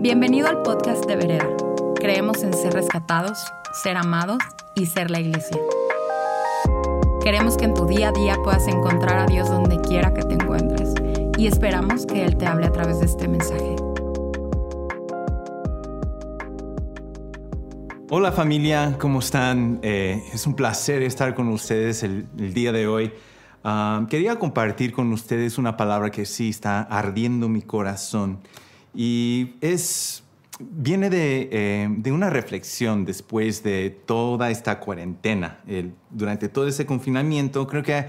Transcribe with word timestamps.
Bienvenido 0.00 0.46
al 0.46 0.62
podcast 0.62 1.06
de 1.06 1.16
Vereda. 1.16 1.48
Creemos 1.96 2.44
en 2.44 2.54
ser 2.54 2.72
rescatados, 2.72 3.36
ser 3.82 3.96
amados 3.96 4.38
y 4.76 4.86
ser 4.86 5.10
la 5.10 5.18
iglesia. 5.18 5.58
Queremos 7.20 7.56
que 7.56 7.64
en 7.64 7.74
tu 7.74 7.84
día 7.84 8.10
a 8.10 8.12
día 8.12 8.36
puedas 8.44 8.68
encontrar 8.68 9.18
a 9.18 9.26
Dios 9.26 9.48
donde 9.48 9.80
quiera 9.80 10.14
que 10.14 10.22
te 10.22 10.34
encuentres 10.34 10.94
y 11.36 11.48
esperamos 11.48 12.06
que 12.06 12.24
Él 12.24 12.36
te 12.36 12.46
hable 12.46 12.66
a 12.66 12.70
través 12.70 13.00
de 13.00 13.06
este 13.06 13.26
mensaje. 13.26 13.74
Hola 18.08 18.30
familia, 18.30 18.94
¿cómo 19.00 19.18
están? 19.18 19.80
Eh, 19.82 20.22
es 20.32 20.46
un 20.46 20.54
placer 20.54 21.02
estar 21.02 21.34
con 21.34 21.48
ustedes 21.48 22.04
el, 22.04 22.28
el 22.38 22.54
día 22.54 22.70
de 22.70 22.86
hoy. 22.86 23.12
Ah, 23.64 24.06
quería 24.08 24.38
compartir 24.38 24.92
con 24.92 25.12
ustedes 25.12 25.58
una 25.58 25.76
palabra 25.76 26.10
que 26.10 26.24
sí 26.24 26.50
está 26.50 26.82
ardiendo 26.82 27.48
mi 27.48 27.62
corazón 27.62 28.38
y 29.00 29.54
es 29.60 30.24
viene 30.58 31.08
de, 31.08 31.48
eh, 31.52 31.88
de, 31.88 32.10
una 32.10 32.30
reflexión 32.30 33.04
después 33.04 33.62
de 33.62 33.90
toda 33.90 34.50
esta 34.50 34.80
cuarentena. 34.80 35.60
Durante 36.10 36.48
todo 36.48 36.66
ese 36.66 36.84
confinamiento, 36.84 37.64
creo 37.68 37.84
que 37.84 38.06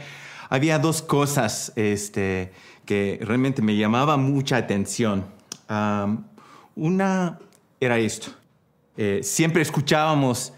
había 0.50 0.80
dos 0.80 1.04
cosas 1.04 1.72
este, 1.76 2.54
que 2.86 3.20
realmente 3.22 3.62
me 3.62 3.78
llamaba 3.78 4.18
mucha 4.18 4.58
atención. 4.58 5.28
Una 6.76 7.38
era 7.80 8.00
esto. 8.00 8.32
Eh, 8.98 9.20
siempre 9.22 9.62
escuchábamos 9.62 10.54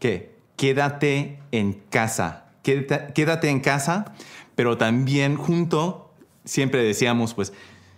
que 0.00 0.34
quédate 0.56 1.38
en 1.52 1.74
casa, 1.90 2.46
quédate, 2.64 3.12
quédate 3.12 3.50
en 3.50 3.60
casa, 3.60 4.16
pero 4.56 4.76
también 4.76 5.36
junto 5.36 6.12
siempre 6.44 6.82
decíamos, 6.82 7.34
pues, 7.34 7.52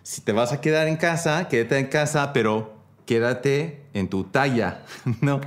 si 0.08 0.22
te 0.22 0.32
vas 0.32 0.54
a 0.54 0.62
quedar 0.62 0.88
en 0.88 0.96
casa, 0.96 1.48
quédate 1.48 1.78
en 1.78 1.86
casa, 1.88 2.32
pero 2.32 2.72
quédate 3.04 3.82
en 3.92 4.08
tu 4.08 4.24
talla, 4.24 4.80
¿no? 5.20 5.38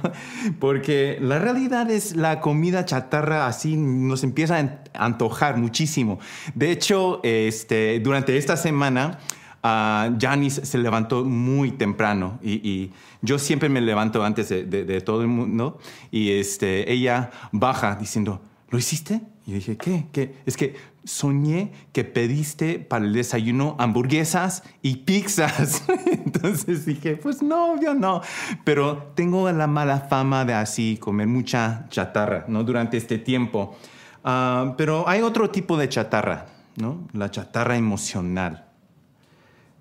Porque 0.59 1.17
la 1.19 1.39
realidad 1.39 1.89
es 1.89 2.15
la 2.15 2.41
comida 2.41 2.85
chatarra 2.85 3.47
así 3.47 3.75
nos 3.75 4.23
empieza 4.23 4.59
a 4.59 5.03
antojar 5.03 5.57
muchísimo. 5.57 6.19
De 6.53 6.69
hecho, 6.69 7.21
este, 7.23 7.99
durante 8.01 8.37
esta 8.37 8.55
semana, 8.55 9.17
Janice 9.63 10.63
se 10.63 10.77
levantó 10.77 11.25
muy 11.25 11.71
temprano 11.71 12.37
y, 12.43 12.91
yo 13.23 13.39
siempre 13.39 13.67
me 13.67 13.81
levanto 13.81 14.23
antes 14.23 14.49
de 14.49 15.01
todo 15.01 15.21
el 15.21 15.27
mundo 15.27 15.79
y 16.11 16.33
este, 16.33 16.91
ella 16.91 17.31
baja 17.51 17.95
diciendo, 17.95 18.41
¿lo 18.69 18.77
hiciste? 18.77 19.21
Y 19.45 19.53
dije, 19.53 19.75
¿qué? 19.75 20.05
¿Qué? 20.11 20.35
Es 20.45 20.55
que 20.55 20.75
soñé 21.03 21.71
que 21.93 22.03
pediste 22.03 22.79
para 22.79 23.05
el 23.05 23.13
desayuno 23.13 23.75
hamburguesas 23.79 24.63
y 24.81 24.97
pizzas. 24.97 25.83
Entonces 26.05 26.85
dije, 26.85 27.17
pues 27.17 27.41
no, 27.41 27.81
yo 27.81 27.93
no. 27.93 28.21
Pero 28.63 29.11
tengo 29.15 29.51
la 29.51 29.67
mala 29.67 30.01
fama 30.01 30.45
de 30.45 30.53
así 30.53 30.97
comer 30.99 31.27
mucha 31.27 31.87
chatarra, 31.89 32.45
¿no? 32.47 32.63
Durante 32.63 32.97
este 32.97 33.17
tiempo. 33.17 33.75
Uh, 34.23 34.75
pero 34.77 35.07
hay 35.07 35.21
otro 35.21 35.49
tipo 35.49 35.77
de 35.77 35.89
chatarra, 35.89 36.45
¿no? 36.75 37.07
La 37.13 37.31
chatarra 37.31 37.75
emocional. 37.75 38.67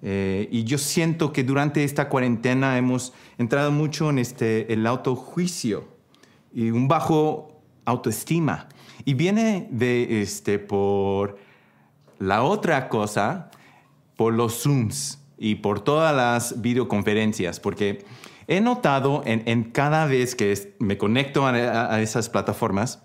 Eh, 0.03 0.49
y 0.51 0.65
yo 0.65 0.79
siento 0.79 1.33
que 1.33 1.45
durante 1.45 1.85
esta 1.85 2.09
cuarentena 2.09 2.79
hemos 2.79 3.13
entrado 3.37 3.71
mucho 3.71 4.09
en 4.09 4.19
este, 4.19 4.73
el 4.73 4.87
autojuicio 4.87 5.89
y 6.55 6.71
un 6.71 6.89
bajo 6.89 7.61
autoestima. 7.85 8.69
Y 9.11 9.15
viene 9.15 9.67
de 9.73 10.23
este, 10.23 10.61
por 10.61 11.37
la 12.21 12.45
otra 12.45 12.89
cosa, 12.89 13.51
por 14.15 14.33
los 14.33 14.63
Zooms 14.63 15.19
y 15.37 15.57
por 15.57 15.81
todas 15.81 16.15
las 16.15 16.63
videoconferencias, 16.63 17.59
porque 17.59 18.05
he 18.47 18.61
notado 18.61 19.25
en, 19.27 19.65
cada 19.65 20.07
vez 20.07 20.37
que 20.37 20.77
me 20.79 20.97
conecto 20.97 21.45
a, 21.45 22.01
esas 22.01 22.29
plataformas, 22.29 23.03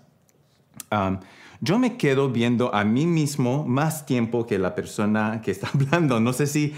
yo 1.60 1.80
me 1.80 1.96
quedo 1.96 2.30
viendo 2.30 2.72
a 2.72 2.84
mí 2.84 3.04
mismo 3.04 3.64
más 3.66 4.06
tiempo 4.06 4.46
que 4.46 4.60
la 4.60 4.76
persona 4.76 5.40
que 5.42 5.50
está 5.50 5.70
hablando. 5.74 6.20
No 6.20 6.32
sé 6.32 6.46
si 6.46 6.72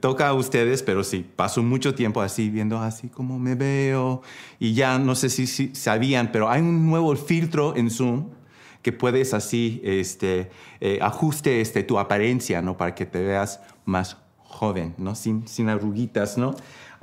toca 0.00 0.28
a 0.28 0.32
ustedes, 0.32 0.82
pero 0.82 1.04
sí, 1.04 1.30
paso 1.36 1.62
mucho 1.62 1.94
tiempo 1.94 2.22
así, 2.22 2.48
viendo 2.48 2.78
así 2.78 3.08
como 3.08 3.38
me 3.38 3.56
veo. 3.56 4.22
Y 4.58 4.72
ya 4.72 4.98
no 4.98 5.16
sé 5.16 5.28
si, 5.28 5.46
si 5.46 5.74
sabían, 5.74 6.32
pero 6.32 6.48
hay 6.48 6.62
un 6.62 6.88
nuevo 6.88 7.14
filtro 7.14 7.76
en 7.76 7.90
Zoom 7.90 8.39
que 8.82 8.92
puedes 8.92 9.34
así 9.34 9.80
este, 9.84 10.50
eh, 10.80 10.98
ajuste 11.02 11.60
este, 11.60 11.82
tu 11.82 11.98
apariencia, 11.98 12.62
¿no? 12.62 12.76
Para 12.76 12.94
que 12.94 13.06
te 13.06 13.22
veas 13.22 13.60
más 13.84 14.16
joven, 14.38 14.94
¿no? 14.98 15.14
Sin, 15.14 15.46
sin 15.46 15.68
arruguitas, 15.68 16.38
¿no? 16.38 16.50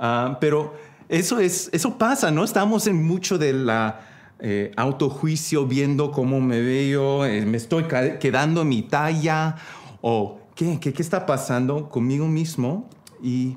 Uh, 0.00 0.36
pero 0.40 0.74
eso, 1.08 1.38
es, 1.40 1.70
eso 1.72 1.96
pasa, 1.96 2.30
¿no? 2.30 2.44
Estamos 2.44 2.86
en 2.86 3.04
mucho 3.06 3.38
de 3.38 3.52
la 3.52 4.00
eh, 4.40 4.70
autojuicio, 4.76 5.66
viendo 5.66 6.12
cómo 6.12 6.40
me 6.40 6.60
veo, 6.60 7.24
eh, 7.24 7.44
me 7.44 7.56
estoy 7.56 7.84
quedando 8.20 8.62
en 8.62 8.68
mi 8.68 8.82
talla, 8.82 9.56
o 10.00 10.40
¿qué, 10.54 10.78
qué, 10.80 10.92
qué 10.92 11.02
está 11.02 11.26
pasando 11.26 11.88
conmigo 11.88 12.26
mismo. 12.28 12.88
Y 13.22 13.56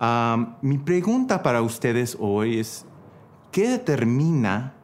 uh, 0.00 0.46
mi 0.60 0.78
pregunta 0.78 1.42
para 1.42 1.62
ustedes 1.62 2.16
hoy 2.18 2.58
es, 2.58 2.84
¿qué 3.52 3.68
determina 3.68 4.74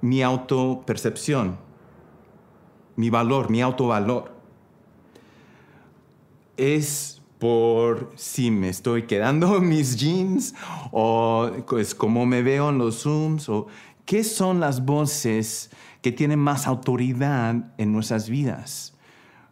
mi 0.00 0.22
autopercepción? 0.22 1.65
Mi 2.96 3.10
valor, 3.10 3.50
mi 3.50 3.62
autovalor. 3.62 4.34
Es 6.56 7.22
por 7.38 8.12
si 8.16 8.50
me 8.50 8.68
estoy 8.68 9.02
quedando 9.02 9.60
mis 9.60 9.96
jeans 9.96 10.54
o 10.90 11.50
es 11.78 11.94
como 11.94 12.26
me 12.26 12.42
veo 12.42 12.70
en 12.70 12.78
los 12.78 13.02
Zooms 13.02 13.48
o 13.48 13.66
qué 14.04 14.24
son 14.24 14.60
las 14.60 14.84
voces 14.84 15.70
que 16.00 16.12
tienen 16.12 16.38
más 16.38 16.66
autoridad 16.66 17.74
en 17.78 17.92
nuestras 17.92 18.30
vidas. 18.30 18.94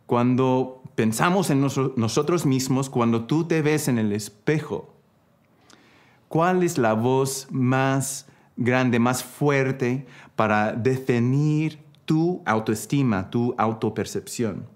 Cuando 0.07 0.83
pensamos 0.95 1.51
en 1.51 1.61
nosotros 1.61 2.47
mismos, 2.47 2.89
cuando 2.89 3.25
tú 3.25 3.45
te 3.45 3.63
ves 3.63 3.89
en 3.89 3.99
el 3.99 4.13
espejo, 4.13 4.95
¿cuál 6.29 6.63
es 6.63 6.79
la 6.79 6.93
voz 6.93 7.49
más 7.51 8.27
grande, 8.57 8.99
más 8.99 9.25
fuerte 9.25 10.07
para 10.37 10.73
definir 10.73 11.84
tu 12.05 12.43
autoestima, 12.45 13.31
tu 13.31 13.55
autopercepción. 13.59 14.67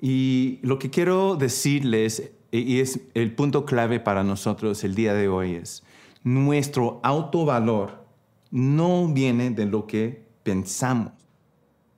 Y 0.00 0.58
lo 0.62 0.78
que 0.78 0.90
quiero 0.90 1.36
decirles, 1.36 2.32
y 2.50 2.80
es 2.80 3.00
el 3.14 3.34
punto 3.34 3.64
clave 3.64 4.00
para 4.00 4.24
nosotros 4.24 4.82
el 4.84 4.94
día 4.94 5.14
de 5.14 5.28
hoy, 5.28 5.54
es 5.54 5.82
nuestro 6.22 7.00
autovalor 7.02 8.04
no 8.50 9.08
viene 9.08 9.50
de 9.50 9.66
lo 9.66 9.86
que 9.86 10.24
pensamos, 10.42 11.12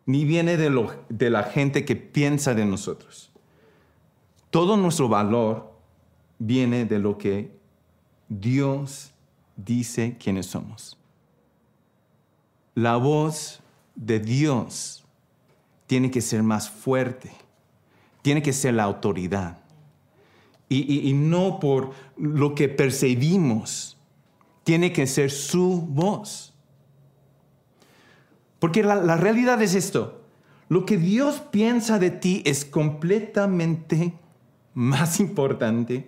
ni 0.05 0.25
viene 0.25 0.57
de, 0.57 0.71
lo, 0.71 0.93
de 1.09 1.31
la 1.31 1.45
gente 1.45 1.85
que 1.85 1.97
piensa 1.97 2.55
de 2.55 2.67
nosotros. 2.67 3.31
Todo 4.51 4.77
nuestro 4.77 5.09
valor 5.09 5.73
viene 6.39 6.85
de 6.85 6.99
lo 6.99 7.17
que 7.17 7.57
Dios 8.29 9.13
dice 9.57 10.17
quiénes 10.23 10.47
somos. 10.47 10.99
La 12.75 12.97
voz 12.97 13.62
de 13.95 14.21
Dios 14.21 15.05
tiene 15.87 16.11
que 16.11 16.21
ser 16.21 16.43
más 16.43 16.71
fuerte, 16.71 17.31
tiene 18.23 18.43
que 18.43 18.53
ser 18.53 18.75
la 18.75 18.85
autoridad. 18.85 19.59
Y, 20.69 21.13
no 21.13 21.61
por 21.61 21.91
lo 22.17 22.55
que 22.55 22.67
percibimos, 22.67 23.99
tiene 24.65 24.91
que 24.91 25.07
ser 25.07 25.31
su 25.31 25.83
voz. 25.83 26.55
Porque 28.59 28.83
la 28.83 29.17
realidad 29.19 29.61
es 29.61 29.75
esto, 29.75 30.23
lo 30.71 30.87
que 30.87 30.97
Dios 30.97 31.43
piensa 31.51 31.99
de 31.99 32.11
ti 32.11 32.43
es 32.47 32.65
completamente 32.65 34.15
más 34.75 35.21
importante 35.21 36.07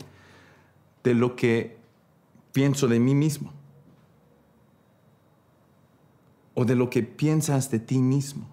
de 1.02 1.14
lo 1.14 1.36
que 1.36 1.76
pienso 2.52 2.88
de 2.88 3.00
mí 3.00 3.14
mismo 3.14 3.52
o 6.54 6.64
de 6.64 6.76
lo 6.76 6.88
que 6.88 7.02
piensas 7.02 7.70
de 7.70 7.80
ti 7.80 7.98
mismo. 7.98 8.48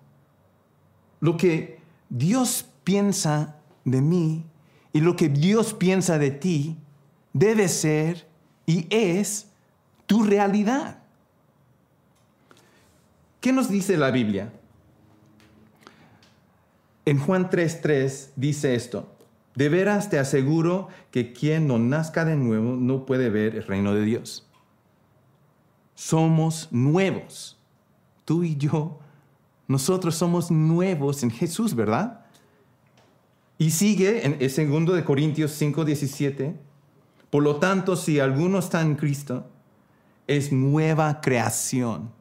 Lo 1.20 1.38
que 1.38 1.80
Dios 2.10 2.66
piensa 2.84 3.56
de 3.86 4.02
mí 4.02 4.46
y 4.92 5.02
lo 5.02 5.16
que 5.16 5.30
Dios 5.30 5.74
piensa 5.74 6.18
de 6.18 6.32
ti 6.32 6.78
debe 7.34 7.68
ser 7.68 8.28
y 8.66 8.88
es 8.90 9.48
tu 10.06 10.24
realidad. 10.24 11.00
¿Qué 13.40 13.54
nos 13.54 13.70
dice 13.70 13.98
la 13.98 14.12
Biblia? 14.12 14.52
En 17.06 17.20
Juan 17.20 17.50
3:3 17.50 18.32
dice 18.36 18.76
esto, 18.76 19.16
de 19.56 19.70
veras 19.70 20.10
te 20.10 20.20
aseguro 20.20 20.88
que 21.12 21.34
quien 21.34 21.68
no 21.68 21.80
nazca 21.80 22.26
de 22.26 22.36
nuevo 22.36 22.76
no 22.76 23.06
puede 23.06 23.30
ver 23.30 23.56
el 23.56 23.64
reino 23.64 23.94
de 23.94 24.04
Dios. 24.04 24.48
Somos 25.96 26.72
nuevos 26.72 27.61
tú 28.26 28.44
y 28.44 28.56
yo, 28.58 29.00
nosotros 29.68 30.16
somos 30.16 30.52
nuevos 30.52 31.24
en 31.24 31.32
Jesús, 31.32 31.76
¿verdad? 31.76 32.26
Y 33.58 33.72
sigue 33.72 34.26
en 34.26 34.38
el 34.40 34.50
segundo 34.50 34.94
de 34.94 35.04
Corintios 35.04 35.52
5, 35.52 35.86
17, 35.86 36.56
Por 37.30 37.44
lo 37.44 37.58
tanto, 37.58 37.96
si 37.96 38.20
alguno 38.20 38.60
está 38.60 38.82
en 38.82 38.96
Cristo, 38.96 39.46
es 40.28 40.52
nueva 40.52 41.22
creación. 41.22 42.12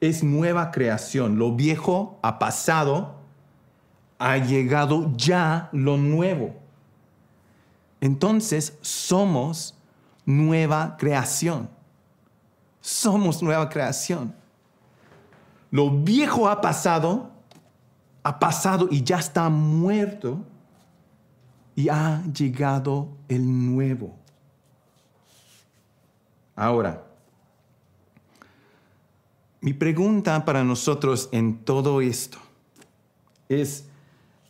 Es 0.00 0.22
nueva 0.22 0.70
creación. 0.70 1.38
Lo 1.38 1.54
viejo 1.54 2.18
ha 2.22 2.38
pasado, 2.38 3.16
ha 4.18 4.38
llegado 4.38 5.12
ya 5.16 5.68
lo 5.72 5.96
nuevo. 5.96 6.54
Entonces 8.00 8.78
somos 8.80 9.74
nueva 10.24 10.96
creación. 10.98 11.68
Somos 12.80 13.42
nueva 13.42 13.68
creación. 13.68 14.34
Lo 15.72 15.90
viejo 15.90 16.50
ha 16.50 16.60
pasado, 16.60 17.30
ha 18.22 18.38
pasado 18.38 18.88
y 18.90 19.02
ya 19.02 19.18
está 19.18 19.48
muerto 19.48 20.44
y 21.74 21.88
ha 21.88 22.22
llegado 22.26 23.08
el 23.26 23.74
nuevo. 23.74 24.14
Ahora, 26.54 27.06
mi 29.62 29.72
pregunta 29.72 30.44
para 30.44 30.62
nosotros 30.62 31.30
en 31.32 31.64
todo 31.64 32.02
esto 32.02 32.36
es, 33.48 33.86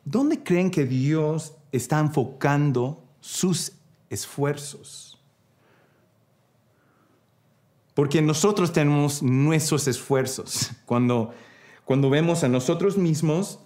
¿dónde 0.04 0.42
creen 0.42 0.72
que 0.72 0.84
Dios 0.84 1.54
está 1.70 2.00
enfocando 2.00 3.00
sus 3.20 3.74
esfuerzos? 4.10 5.21
Porque 7.94 8.22
nosotros 8.22 8.72
tenemos 8.72 9.22
nuestros 9.22 9.86
esfuerzos. 9.86 10.70
Cuando, 10.86 11.32
cuando 11.84 12.08
vemos 12.08 12.42
a 12.42 12.48
nosotros 12.48 12.96
mismos, 12.96 13.60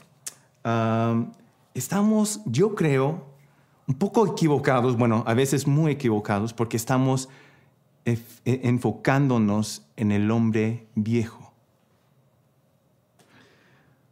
estamos, 1.75 2.41
yo 2.45 2.75
creo, 2.75 3.25
un 3.87 3.95
poco 3.95 4.27
equivocados, 4.27 4.97
bueno, 4.97 5.23
a 5.27 5.35
veces 5.35 5.67
muy 5.67 5.93
equivocados, 5.93 6.53
porque 6.53 6.77
estamos 6.77 7.29
e, 8.05 8.19
enfocándonos 8.45 9.87
en 9.97 10.11
el 10.11 10.31
hombre 10.31 10.87
viejo. 10.97 11.53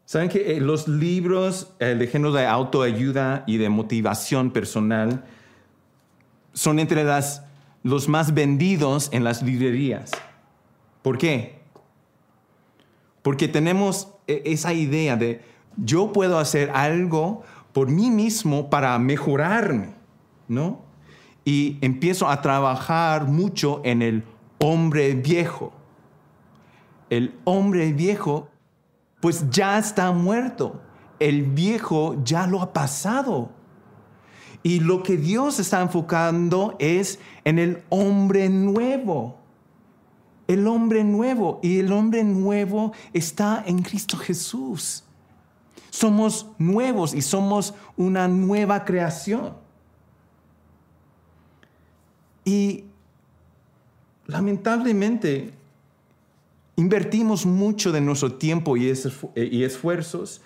Saben 0.04 0.28
que 0.28 0.56
eh, 0.56 0.60
los 0.60 0.86
libros 0.86 1.72
de 1.80 2.06
género 2.06 2.32
de 2.32 2.46
autoayuda 2.46 3.42
y 3.48 3.56
de 3.56 3.68
motivación 3.68 4.52
personal 4.52 5.24
son 6.52 6.78
entre 6.78 7.02
las, 7.02 7.42
los 7.84 8.08
más 8.08 8.34
vendidos 8.34 9.10
en 9.12 9.22
las 9.22 9.42
librerías. 9.42 10.10
¿Por 11.02 11.18
qué? 11.18 11.60
Porque 13.22 13.46
tenemos 13.46 14.08
e, 14.26 14.42
esa 14.46 14.72
idea 14.72 15.16
de 15.16 15.42
yo 15.76 16.12
puedo 16.12 16.38
hacer 16.38 16.70
algo 16.70 17.42
por 17.72 17.90
mí 17.90 18.10
mismo 18.10 18.70
para 18.70 18.98
mejorarme, 18.98 19.94
¿no? 20.48 20.80
Y 21.44 21.76
empiezo 21.82 22.28
a 22.28 22.40
trabajar 22.40 23.26
mucho 23.26 23.82
en 23.84 24.00
el 24.00 24.24
hombre 24.58 25.14
viejo. 25.14 25.72
El 27.10 27.34
hombre 27.44 27.92
viejo, 27.92 28.48
pues 29.20 29.50
ya 29.50 29.78
está 29.78 30.10
muerto. 30.10 30.80
El 31.18 31.42
viejo 31.42 32.16
ya 32.24 32.46
lo 32.46 32.62
ha 32.62 32.72
pasado. 32.72 33.50
Y 34.64 34.80
lo 34.80 35.02
que 35.02 35.18
Dios 35.18 35.60
está 35.60 35.82
enfocando 35.82 36.74
es 36.78 37.18
en 37.44 37.58
el 37.58 37.82
hombre 37.90 38.48
nuevo. 38.48 39.36
El 40.48 40.66
hombre 40.66 41.04
nuevo. 41.04 41.60
Y 41.62 41.80
el 41.80 41.92
hombre 41.92 42.24
nuevo 42.24 42.92
está 43.12 43.62
en 43.66 43.82
Cristo 43.82 44.16
Jesús. 44.16 45.04
Somos 45.90 46.46
nuevos 46.56 47.12
y 47.12 47.20
somos 47.20 47.74
una 47.98 48.26
nueva 48.26 48.86
creación. 48.86 49.52
Y 52.42 52.84
lamentablemente 54.26 55.52
invertimos 56.76 57.44
mucho 57.44 57.92
de 57.92 58.00
nuestro 58.00 58.32
tiempo 58.32 58.78
y, 58.78 58.88
esfuerzos 58.88 60.40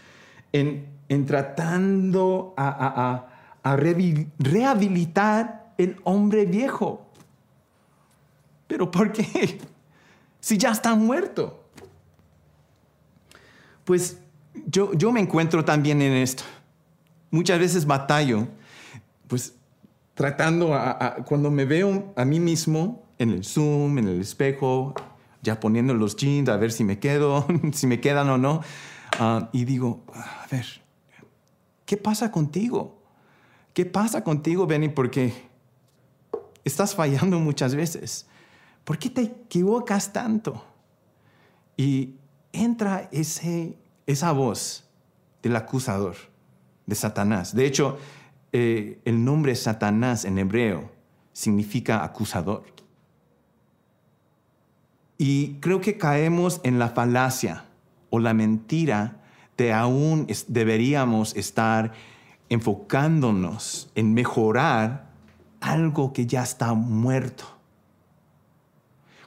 en, 0.52 0.88
tratando 1.24 2.52
a, 2.56 3.27
rehabilitar 3.64 5.58
el 5.78 5.96
hombre 6.04 6.46
viejo. 6.46 7.06
¿Pero 8.66 8.90
por 8.90 9.12
qué? 9.12 9.60
Si 10.40 10.56
ya 10.56 10.70
está 10.70 10.94
muerto. 10.94 11.64
Pues 13.84 14.18
yo, 14.66 15.12
me 15.12 15.20
encuentro 15.20 15.64
también 15.64 16.00
en 16.00 16.12
esto. 16.12 16.44
Muchas 17.32 17.58
veces 17.58 17.84
batallo, 17.84 18.46
pues 19.26 19.56
tratando, 20.14 20.70
cuando 21.26 21.50
me 21.50 21.64
veo 21.64 22.14
a 22.16 22.24
mí 22.24 22.38
mismo 22.38 23.04
en 23.18 23.30
el 23.30 23.44
Zoom, 23.44 23.98
en 23.98 24.08
el 24.08 24.20
espejo, 24.20 24.94
ya 25.42 25.58
poniendo 25.58 25.92
los 25.92 26.16
jeans 26.16 26.48
a 26.48 26.56
ver 26.56 26.70
si 26.70 26.84
me 26.84 26.98
quedo, 26.98 27.46
si 27.72 27.86
me 27.86 28.00
quedan 28.00 28.30
o 28.30 28.38
no, 28.38 28.62
ah, 29.18 29.50
y 29.52 29.64
digo, 29.64 30.04
a 30.14 30.46
ver, 30.50 30.66
¿qué 31.84 31.96
pasa 31.96 32.30
contigo? 32.30 32.97
¿Qué 33.78 33.86
pasa 33.86 34.24
contigo, 34.24 34.66
Benny? 34.66 34.88
Porque 34.88 35.32
estás 36.64 36.96
fallando 36.96 37.38
muchas 37.38 37.76
veces. 37.76 38.26
¿Por 38.82 38.98
qué 38.98 39.08
te 39.08 39.22
equivocas 39.22 40.12
tanto? 40.12 40.64
Y 41.76 42.16
entra 42.52 43.08
ese 43.12 43.78
esa 44.04 44.32
voz 44.32 44.82
del 45.44 45.54
acusador, 45.54 46.16
de 46.86 46.96
Satanás. 46.96 47.54
De 47.54 47.66
hecho, 47.66 47.98
eh, 48.52 48.98
el 49.04 49.24
nombre 49.24 49.54
Satanás 49.54 50.24
en 50.24 50.38
hebreo 50.38 50.90
significa 51.32 52.02
acusador. 52.02 52.64
Y 55.18 55.54
creo 55.60 55.80
que 55.80 55.96
caemos 55.96 56.60
en 56.64 56.80
la 56.80 56.88
falacia 56.88 57.66
o 58.10 58.18
la 58.18 58.34
mentira 58.34 59.22
de 59.56 59.72
aún 59.72 60.26
deberíamos 60.48 61.36
estar 61.36 61.92
enfocándonos 62.48 63.90
en 63.94 64.14
mejorar 64.14 65.10
algo 65.60 66.12
que 66.12 66.26
ya 66.26 66.42
está 66.42 66.74
muerto. 66.74 67.44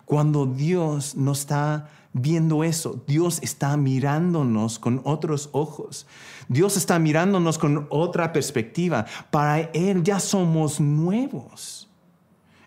Cuando 0.06 0.46
Dios 0.46 1.16
nos 1.16 1.40
está 1.40 1.90
viendo 2.14 2.64
eso. 2.64 3.04
Dios 3.08 3.40
está 3.42 3.78
mirándonos 3.78 4.80
con 4.80 5.02
otros 5.04 5.50
ojos. 5.54 6.08
Dios 6.48 6.78
está 6.78 7.00
mirándonos 7.00 7.58
con 7.58 7.88
otra 7.90 8.34
perspectiva. 8.34 9.06
Para 9.30 9.60
Él 9.60 10.04
ya 10.04 10.20
somos 10.20 10.80
nuevos. 10.80 11.90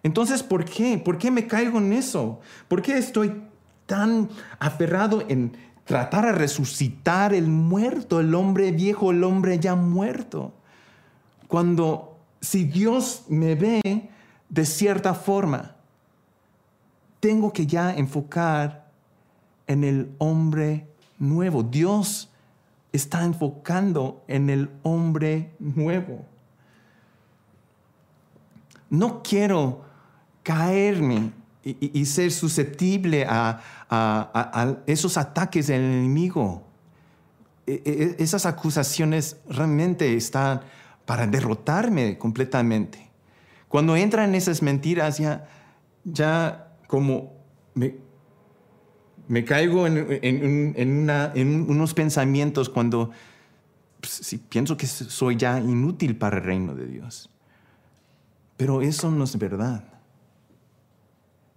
Entonces, 0.03 0.43
¿por 0.43 0.65
qué? 0.65 0.99
¿Por 0.99 1.19
qué 1.19 1.31
me 1.31 1.47
caigo 1.47 1.79
en 1.79 1.93
eso? 1.93 2.41
¿Por 2.69 2.83
qué 2.83 2.99
estoy 2.99 3.43
tan 3.87 4.29
aferrado 4.59 5.25
en 5.29 5.57
tratar 5.85 6.27
a 6.27 6.33
resucitar 6.33 7.35
el 7.35 7.47
muerto, 7.47 8.21
el 8.21 8.35
hombre 8.35 8.73
viejo, 8.73 9.11
el 9.11 9.23
hombre 9.25 9.59
ya 9.59 9.75
muerto? 9.75 10.53
Cuando 11.49 12.17
si 12.41 12.65
Dios 12.65 13.25
me 13.29 13.55
ve 13.55 14.11
de 14.49 14.67
cierta 14.67 15.15
forma, 15.15 15.77
tengo 17.21 17.53
que 17.53 17.67
ya 17.67 17.95
enfocar 17.95 18.91
en 19.67 19.85
el 19.85 20.15
hombre 20.19 20.87
nuevo. 21.19 21.63
Dios 21.63 22.31
está 22.93 23.25
enfocando 23.25 24.23
en 24.29 24.51
el 24.51 24.71
hombre 24.83 25.55
nuevo. 25.59 26.25
No 28.91 29.23
quiero 29.23 29.85
caerme 30.43 31.33
y, 31.65 32.05
ser 32.05 32.31
susceptible 32.31 33.27
a, 33.29 34.83
esos 34.87 35.17
ataques 35.17 35.69
del 35.69 35.81
enemigo. 35.81 36.63
E, 37.67 37.83
e, 38.19 38.23
esas 38.23 38.45
acusaciones 38.45 39.39
realmente 39.49 40.15
están 40.15 40.61
para 41.07 41.27
derrotarme 41.27 42.19
completamente. 42.19 43.11
Cuando 43.69 43.97
entran 43.97 44.31
en 44.31 44.35
esas 44.35 44.63
mentiras, 44.63 45.19
ya, 45.19 45.49
ya 46.05 46.77
como 46.87 47.33
me, 47.75 47.97
me 49.27 49.45
caigo 49.45 49.87
en, 49.87 51.11
unos 51.69 51.95
pensamientos 51.95 52.69
cuando 52.69 53.11
pues, 54.01 54.13
si 54.13 54.39
pienso 54.39 54.77
que 54.77 54.87
soy 54.87 55.37
ya 55.37 55.59
inútil 55.59 56.17
para 56.17 56.39
el 56.39 56.45
reino 56.45 56.75
de 56.75 56.87
Dios. 56.87 57.31
Pero 58.57 58.83
eso 58.83 59.11
no 59.11 59.25
es 59.25 59.37
verdad. 59.39 59.94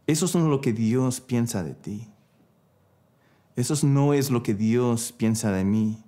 Eso 0.07 0.25
es 0.25 0.33
lo 0.33 0.61
que 0.61 0.73
Dios 0.73 1.19
piensa 1.21 1.63
de 1.63 1.73
ti. 1.73 2.07
Eso 3.57 3.75
no 3.85 4.13
es 4.13 4.31
lo 4.31 4.41
que 4.41 4.53
Dios 4.53 5.11
piensa 5.11 5.51
de 5.51 5.65
mí. 5.65 6.01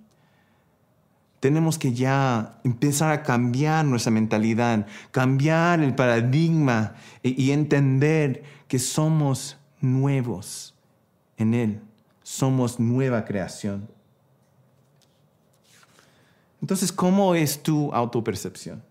Tenemos 1.40 1.78
que 1.78 1.92
ya 1.92 2.60
empezar 2.64 3.12
a 3.12 3.22
cambiar 3.22 3.84
nuestra 3.84 4.10
mentalidad, 4.10 4.86
cambiar 5.10 5.80
el 5.80 5.94
paradigma 5.94 6.94
y 7.22 7.50
entender 7.50 8.42
que 8.68 8.78
somos 8.78 9.58
nuevos 9.80 10.74
en 11.36 11.54
Él. 11.54 11.80
Somos 12.22 12.78
nueva 12.78 13.24
creación. 13.24 13.88
Entonces, 16.60 16.92
¿cómo 16.92 17.34
es 17.34 17.62
tu 17.62 17.92
autopercepción? 17.92 18.82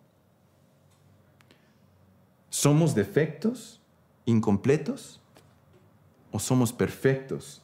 ¿Somos 2.50 2.96
defectos, 2.96 3.79
incompletos? 4.30 5.20
¿O 6.32 6.40
somos 6.40 6.72
perfectos 6.72 7.62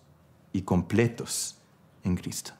y 0.51 0.61
completos 0.61 1.57
en 2.03 2.15
Cristo? 2.15 2.51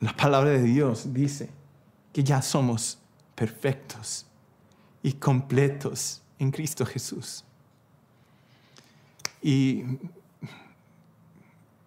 La 0.00 0.16
palabra 0.16 0.50
de 0.50 0.62
Dios 0.62 1.12
dice 1.12 1.50
que 2.12 2.24
ya 2.24 2.42
somos 2.42 2.98
perfectos 3.34 4.26
y 5.02 5.12
completos 5.12 6.22
en 6.38 6.50
Cristo 6.50 6.84
Jesús. 6.84 7.44
Y 9.42 9.84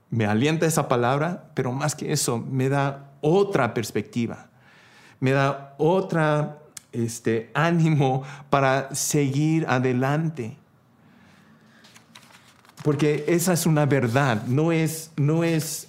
me 0.10 0.26
alienta 0.26 0.66
esa 0.66 0.88
palabra, 0.88 1.52
pero 1.56 1.72
más 1.72 1.96
que 1.96 2.12
eso, 2.14 2.38
me 2.38 2.70
da 2.70 3.14
otra 3.22 3.74
perspectiva, 3.74 4.50
me 5.20 5.32
da 5.32 5.76
otra 5.78 6.63
este, 6.94 7.52
ánimo 7.54 8.24
para 8.50 8.94
seguir 8.96 9.66
adelante. 9.68 10.56
Porque 12.84 13.26
esa 13.28 13.54
es 13.54 13.66
una 13.66 13.86
verdad, 13.86 14.46
no 14.46 14.72
es, 14.72 15.12
no 15.16 15.44
es 15.44 15.88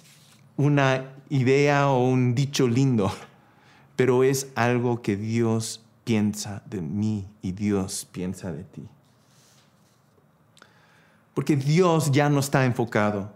una 0.57 1.05
idea 1.29 1.89
o 1.89 2.07
un 2.07 2.35
dicho 2.35 2.67
lindo, 2.67 3.11
pero 3.95 4.23
es 4.23 4.51
algo 4.55 5.01
que 5.01 5.15
Dios 5.15 5.85
piensa 6.03 6.63
de 6.65 6.81
mí 6.81 7.27
y 7.41 7.51
Dios 7.51 8.07
piensa 8.11 8.51
de 8.51 8.63
ti. 8.63 8.87
Porque 11.33 11.57
Dios 11.57 12.11
ya 12.11 12.29
no 12.29 12.39
está 12.39 12.63
enfocado 12.65 13.33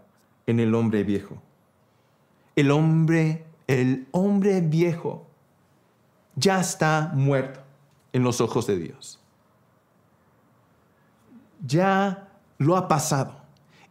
en 0.48 0.62
el 0.62 0.74
hombre 0.74 1.04
viejo. 1.04 1.42
El 2.56 2.72
hombre, 2.72 3.46
el 3.68 4.08
hombre 4.12 4.62
viejo 4.62 5.29
ya 6.40 6.60
está 6.60 7.12
muerto 7.14 7.62
en 8.14 8.24
los 8.24 8.42
ojos 8.42 8.68
de 8.68 8.78
Dios. 8.78 9.20
Ya 11.66 12.30
lo 12.58 12.78
ha 12.78 12.88
pasado. 12.88 13.36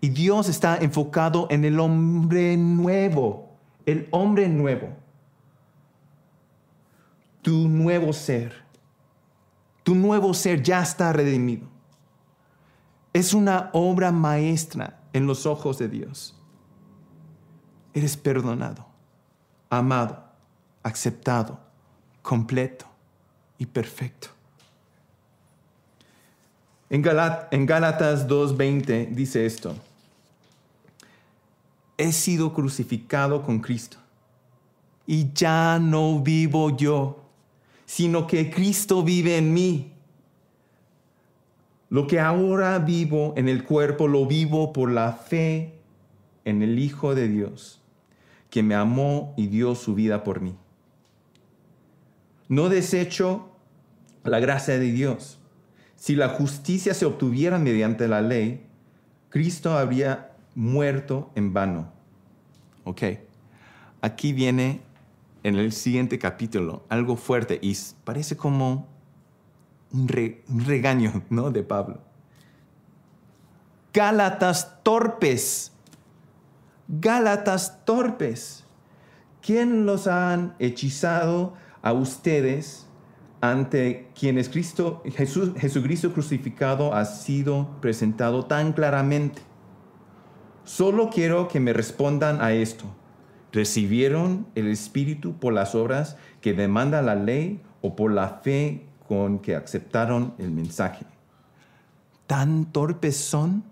Y 0.01 0.11
Dios 0.11 0.49
está 0.49 0.77
enfocado 0.77 1.49
en 1.51 1.65
el 1.65 1.81
hombre 1.81 2.57
nuevo, 2.57 3.51
el 3.85 4.09
hombre 4.11 4.49
nuevo. 4.49 4.89
Tu 7.43 7.69
nuevo 7.69 8.13
ser 8.13 8.69
tu 9.89 9.95
nuevo 9.95 10.35
ser 10.35 10.63
ya 10.63 10.83
está 10.83 11.15
redimido. 11.15 11.67
Es 13.15 13.33
una 13.33 13.71
obra 13.73 14.13
maestra 14.13 15.01
en 15.15 15.27
los 15.27 15.47
ojos 15.47 15.79
de 15.79 15.89
Dios. 15.89 16.39
Eres 17.95 18.19
perdonado, 18.19 18.85
amado, 19.71 20.25
aceptado, 20.83 21.59
completo 22.29 22.85
y 23.57 23.65
perfecto. 23.65 24.29
En, 26.91 27.03
en 27.51 27.65
Gálatas 27.65 28.29
2.20 28.29 29.09
dice 29.15 29.47
esto. 29.47 29.75
He 31.97 32.13
sido 32.13 32.53
crucificado 32.53 33.43
con 33.43 33.61
Cristo 33.61 33.97
y 35.07 35.33
ya 35.33 35.79
no 35.81 36.21
vivo 36.21 36.77
yo 36.77 37.25
sino 37.87 38.27
que 38.27 38.51
Cristo 38.51 39.03
vive 39.03 39.39
en 39.39 39.55
mí. 39.55 39.95
Lo 41.89 42.07
que 42.07 42.21
ahora 42.21 42.79
vivo 42.79 43.33
en 43.39 43.49
el 43.49 43.65
cuerpo 43.65 44.07
lo 44.07 44.27
vivo 44.27 44.75
por 44.75 44.93
la 44.93 45.13
fe 45.15 45.73
en 46.45 46.61
el 46.61 46.79
Hijo 46.79 47.15
de 47.15 47.29
Dios, 47.29 47.81
que 48.51 48.63
me 48.63 48.75
amó 48.75 49.33
y 49.39 49.47
dio 49.47 49.75
su 49.75 49.95
vida 49.95 50.23
por 50.23 50.43
mí. 50.43 50.55
No 52.49 52.69
desecho 52.69 53.51
la 54.25 54.41
gracia 54.41 54.79
de 54.79 54.91
Dios. 54.93 55.39
Si 55.97 56.15
la 56.15 56.29
justicia 56.29 56.95
se 56.95 57.07
obtuviera 57.07 57.59
mediante 57.59 58.09
la 58.09 58.23
ley, 58.23 58.67
Cristo 59.31 59.77
habría 59.77 60.33
muerto 60.55 61.31
en 61.35 61.53
vano. 61.53 61.93
Ok, 62.85 63.03
aquí 64.01 64.33
viene 64.33 64.81
en 65.43 65.57
el 65.57 65.73
siguiente 65.73 66.19
capítulo 66.19 66.85
algo 66.89 67.17
fuerte 67.17 67.59
y 67.61 67.77
parece 68.05 68.37
como 68.37 68.89
un, 69.93 70.09
regaño 70.67 71.23
¿no? 71.31 71.51
de 71.51 71.63
Pablo. 71.63 72.01
Gálatas 73.93 74.83
torpes, 74.83 75.73
Gálatas 76.89 77.85
torpes. 77.85 78.65
¿Quién 79.43 79.87
los 79.87 80.07
han 80.07 80.55
hechizado 80.59 81.55
a 81.83 81.93
ustedes 81.93 82.87
ante 83.41 84.09
quienes 84.19 84.49
Cristo, 84.49 85.03
Jesús, 85.15 85.53
Jesucristo 85.59 86.13
crucificado 86.13 86.95
ha 86.95 87.05
sido 87.05 87.69
presentado 87.81 88.47
tan 88.47 88.73
claramente? 88.73 89.43
Solo 90.65 91.11
quiero 91.11 91.49
que 91.49 91.61
me 91.61 91.73
respondan 91.73 92.41
a 92.41 92.53
esto 92.53 92.87
recibieron 93.53 94.47
el 94.55 94.69
Espíritu 94.69 95.35
por 95.39 95.53
las 95.53 95.75
obras 95.75 96.17
que 96.41 96.53
demanda 96.53 97.03
la 97.03 97.15
ley 97.15 97.61
o 97.81 97.97
por 97.97 98.13
la 98.13 98.41
fe 98.43 98.87
con 99.07 99.39
que 99.39 99.57
aceptaron 99.57 100.35
el 100.39 100.51
mensaje. 100.51 101.07
¿Tan 102.27 102.67
torpes 102.67 103.17
son? 103.17 103.65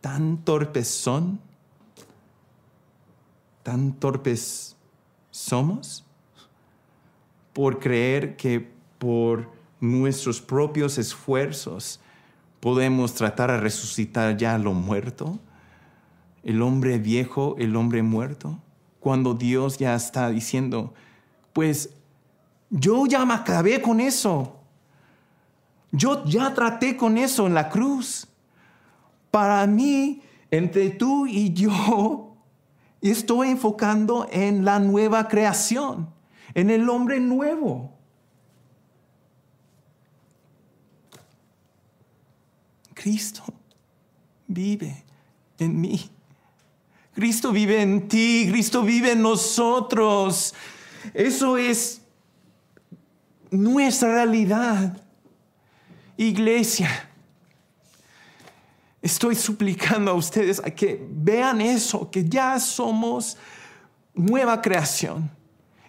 ¿Tan 0.00 0.44
torpes 0.44 0.88
son? 0.88 1.40
¿Tan 3.62 3.94
torpes 3.94 4.76
somos? 5.36 6.04
Por 7.52 7.78
creer 7.78 8.36
que 8.36 8.70
por 8.98 9.50
nuestros 9.80 10.40
propios 10.40 10.98
esfuerzos 10.98 12.00
podemos 12.60 13.14
tratar 13.14 13.50
de 13.50 13.60
resucitar 13.60 14.36
ya 14.36 14.56
lo 14.58 14.72
muerto 14.72 15.38
el 16.44 16.60
hombre 16.60 16.98
viejo, 16.98 17.56
el 17.58 17.74
hombre 17.74 18.02
muerto, 18.02 18.58
cuando 19.00 19.34
Dios 19.34 19.78
ya 19.78 19.94
está 19.94 20.28
diciendo, 20.28 20.94
pues 21.52 21.90
yo 22.70 23.06
ya 23.06 23.24
me 23.24 23.34
acabé 23.34 23.80
con 23.80 24.00
eso. 24.00 24.56
Yo 25.90 26.24
ya 26.26 26.52
traté 26.54 26.96
con 26.96 27.16
eso 27.16 27.46
en 27.46 27.54
la 27.54 27.70
cruz. 27.70 28.26
Para 29.30 29.66
mí, 29.66 30.22
entre 30.50 30.90
tú 30.90 31.26
y 31.26 31.52
yo, 31.52 32.33
estoy 33.10 33.48
enfocando 33.48 34.26
en 34.30 34.64
la 34.64 34.78
nueva 34.78 35.28
creación, 35.28 36.08
en 36.54 36.70
el 36.70 36.88
hombre 36.88 37.20
nuevo. 37.20 37.92
Cristo 42.94 43.44
vive 44.46 45.04
en 45.58 45.80
mí. 45.80 46.10
Cristo 47.14 47.52
vive 47.52 47.82
en 47.82 48.08
ti, 48.08 48.48
Cristo 48.50 48.82
vive 48.82 49.12
en 49.12 49.22
nosotros. 49.22 50.54
Eso 51.12 51.58
es 51.58 52.00
nuestra 53.50 54.14
realidad. 54.14 55.00
Iglesia, 56.16 57.10
estoy 59.04 59.36
suplicando 59.36 60.10
a 60.10 60.14
ustedes 60.14 60.60
a 60.64 60.70
que 60.70 61.06
vean 61.08 61.60
eso, 61.60 62.10
que 62.10 62.28
ya 62.28 62.58
somos 62.58 63.36
nueva 64.14 64.60
creación. 64.60 65.30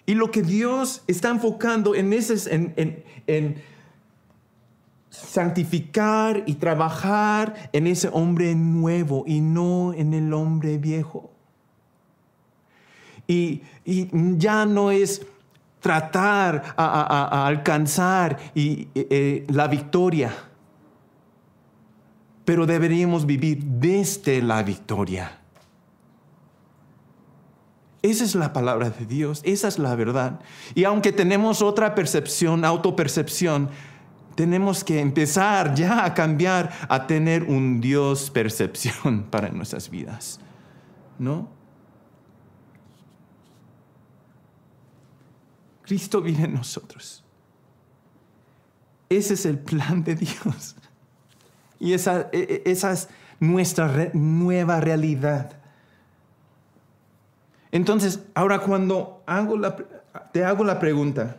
Y 0.05 0.13
lo 0.13 0.29
que 0.29 0.43
Dios 0.43 1.01
está 1.07 1.29
enfocando 1.29 1.95
en, 1.95 2.13
ese, 2.13 2.53
en, 2.53 3.03
en 3.25 3.63
santificar 5.09 6.43
y 6.45 6.55
trabajar 6.55 7.69
en 7.71 7.87
ese 7.87 8.09
hombre 8.11 8.53
nuevo 8.53 9.23
y 9.25 9.41
no 9.41 9.93
en 9.93 10.13
el 10.13 10.33
hombre 10.33 10.77
viejo. 10.77 11.31
Y, 13.27 13.61
ya 14.37 14.65
no 14.65 14.91
es 14.91 15.25
tratar 15.79 16.73
a, 16.77 17.45
alcanzar 17.47 18.37
y, 18.53 18.87
eh, 18.95 19.45
la 19.49 19.67
victoria, 19.67 20.33
pero 22.45 22.65
deberíamos 22.65 23.25
vivir 23.25 23.63
desde 23.63 24.41
la 24.41 24.63
victoria. 24.63 25.39
Esa 28.03 28.23
es 28.23 28.35
la 28.35 28.53
palabra 28.53 28.91
de 28.91 29.07
Dios, 29.07 29.41
esa 29.43 29.67
es 29.67 29.79
la 29.79 29.95
verdad. 29.95 30.39
Y 30.75 30.83
aunque 30.83 31.11
tenemos 31.11 31.63
otra 31.63 31.95
percepción, 31.95 32.63
autopercepción, 32.63 33.69
tenemos 34.35 34.83
que 34.83 34.99
empezar 34.99 35.73
ya 35.73 36.05
a 36.05 36.13
cambiar 36.13 36.71
a 36.87 37.07
tener 37.07 37.43
un 37.43 37.81
Dios 37.81 38.29
percepción 38.29 39.23
para 39.31 39.49
nuestras 39.49 39.89
vidas. 39.89 40.39
¿No? 41.17 41.49
Cristo 45.81 46.21
vive 46.21 46.43
en 46.43 46.53
nosotros. 46.53 47.23
Ese 49.09 49.35
es 49.35 49.45
el 49.45 49.57
plan 49.57 50.03
de 50.03 50.15
Dios. 50.15 50.75
Y 51.79 51.93
esa, 51.93 52.29
e, 52.31 52.63
e, 52.65 52.71
esa 52.71 52.91
es 52.91 53.09
nuestra 53.39 54.09
nueva 54.13 54.79
realidad. 54.79 55.51
Entonces, 57.71 58.21
ahora 58.33 58.59
cuando 58.59 59.23
te 60.31 60.45
hago 60.45 60.63
la 60.63 60.79
pregunta, 60.79 61.35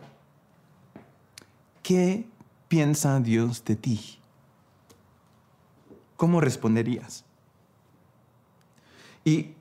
¿qué 1.81 2.27
piensa 2.67 3.19
Dios 3.19 3.63
de 3.65 3.75
ti? 3.75 4.19
¿Cómo 6.15 6.41
responderías? 6.41 7.25
Y 9.23 9.55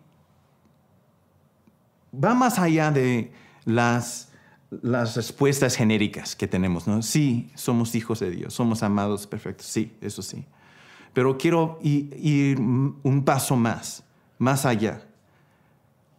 va 2.13 2.35
más 2.35 2.59
allá 2.59 2.91
de 2.91 3.33
las, 3.65 4.29
las 4.71 5.17
respuestas 5.17 5.77
genéricas 5.77 6.37
que 6.37 6.47
tenemos, 6.47 6.87
¿no? 6.87 7.03
Sí, 7.03 7.51
somos 7.55 7.95
hijos 7.95 8.21
de 8.21 8.31
Dios, 8.31 8.55
somos 8.55 8.83
amados 8.83 9.27
perfectos, 9.27 9.67
sí, 9.67 9.97
eso 10.01 10.23
sí. 10.23 10.45
Pero 11.17 11.39
quiero 11.39 11.79
ir 11.81 12.61
un 12.61 13.23
paso 13.25 13.57
más, 13.57 14.05
más 14.37 14.67
allá. 14.67 15.09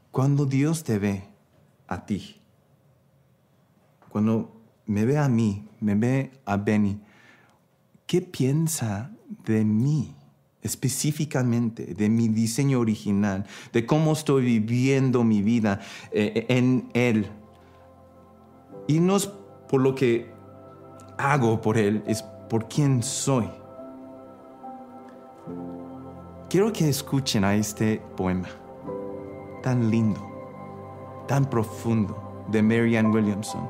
Cuando 0.09 0.47
Dios 0.47 0.83
te 0.83 0.97
ve 0.97 1.23
a 1.87 2.03
ti, 2.03 2.41
cuando 4.09 4.59
me 4.87 5.05
ve 5.05 5.19
a 5.19 5.29
mí, 5.29 5.67
me 5.81 5.93
ve 5.93 6.31
a 6.45 6.57
Benny, 6.57 6.99
¿qué 8.07 8.23
piensa 8.23 9.11
de 9.45 9.63
mí? 9.63 10.15
específicamente 10.63 11.93
de 11.93 12.09
mi 12.09 12.27
diseño 12.27 12.79
original, 12.79 13.45
de 13.71 13.85
cómo 13.85 14.13
estoy 14.13 14.45
viviendo 14.45 15.23
mi 15.23 15.43
vida 15.43 15.79
eh, 16.11 16.47
en 16.49 16.89
Él. 16.95 17.27
Y 18.87 18.99
no 18.99 19.17
es 19.17 19.27
por 19.69 19.79
lo 19.79 19.93
que 19.93 20.31
hago 21.19 21.61
por 21.61 21.77
Él, 21.77 22.03
es 22.07 22.23
por 22.49 22.67
quién 22.67 23.03
soy. 23.03 23.47
Quiero 26.49 26.71
que 26.71 26.87
escuchen 26.87 27.43
a 27.43 27.55
este 27.55 28.01
poema 28.15 28.47
tan 29.63 29.89
lindo, 29.91 30.21
tan 31.27 31.45
profundo 31.45 32.45
de 32.47 32.61
Marianne 32.61 33.09
Williamson. 33.09 33.69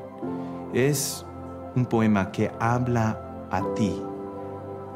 Es 0.74 1.26
un 1.76 1.86
poema 1.86 2.32
que 2.32 2.52
habla 2.60 3.48
a 3.52 3.62
ti 3.74 4.02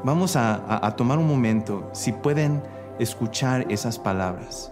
Vamos 0.03 0.35
a, 0.35 0.95
tomar 0.97 1.19
un 1.19 1.27
momento, 1.27 1.87
si 1.91 2.11
pueden 2.11 2.63
escuchar 2.97 3.71
esas 3.71 3.99
palabras 3.99 4.71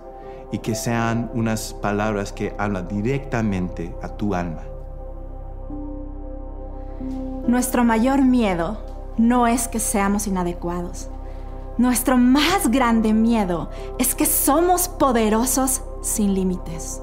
y 0.51 0.57
que 0.57 0.73
sean 0.73 1.29
unas 1.35 1.75
palabras 1.75 2.33
que 2.33 2.55
hablan 2.57 2.87
directamente 2.87 3.95
a 4.01 4.09
tu 4.09 4.33
alma. 4.33 4.63
Nuestro 7.47 7.83
mayor 7.83 8.23
miedo 8.23 8.79
no 9.17 9.45
es 9.45 9.67
que 9.67 9.79
seamos 9.79 10.25
inadecuados. 10.25 11.09
Nuestro 11.79 12.17
más 12.17 12.69
grande 12.69 13.13
miedo 13.13 13.69
es 13.99 14.13
que 14.13 14.25
somos 14.25 14.89
poderosos 14.89 15.81
sin 16.01 16.33
límites. 16.33 17.01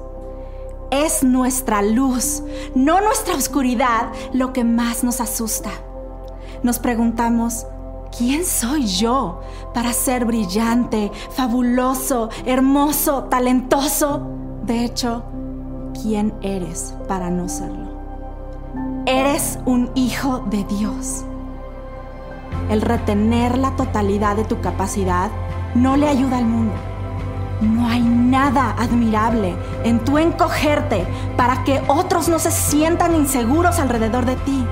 Es 0.91 1.23
nuestra 1.23 1.81
luz, 1.81 2.43
no 2.75 3.01
nuestra 3.01 3.33
oscuridad, 3.33 4.11
lo 4.33 4.53
que 4.53 4.63
más 4.63 5.03
nos 5.03 5.19
asusta. 5.19 5.71
Nos 6.61 6.77
preguntamos, 6.77 7.65
¿Quién 8.15 8.45
soy 8.45 8.85
yo 8.85 9.41
para 9.73 9.93
ser 9.93 10.25
brillante, 10.25 11.11
fabuloso, 11.31 12.29
hermoso, 12.45 13.23
talentoso? 13.25 14.27
De 14.63 14.85
hecho, 14.85 15.23
¿quién 16.01 16.33
eres 16.41 16.93
para 17.07 17.31
no 17.31 17.49
serlo? 17.49 17.89
Eres 19.07 19.57
un 19.65 19.89
hijo 19.95 20.39
de 20.51 20.63
Dios. 20.65 21.25
El 22.69 22.81
retener 22.81 23.57
la 23.57 23.75
totalidad 23.75 24.35
de 24.35 24.43
tu 24.43 24.59
capacidad 24.61 25.31
no 25.75 25.97
le 25.97 26.07
ayuda 26.07 26.37
al 26.37 26.45
mundo. 26.45 26.73
No 27.61 27.87
hay 27.87 28.01
nada 28.01 28.75
admirable 28.77 29.55
en 29.83 29.99
tu 29.99 30.17
encogerte 30.17 31.07
para 31.35 31.63
que 31.63 31.81
otros 31.87 32.29
no 32.29 32.39
se 32.39 32.51
sientan 32.51 33.15
inseguros 33.15 33.79
alrededor 33.79 34.25
de 34.25 34.35
ti. 34.35 34.65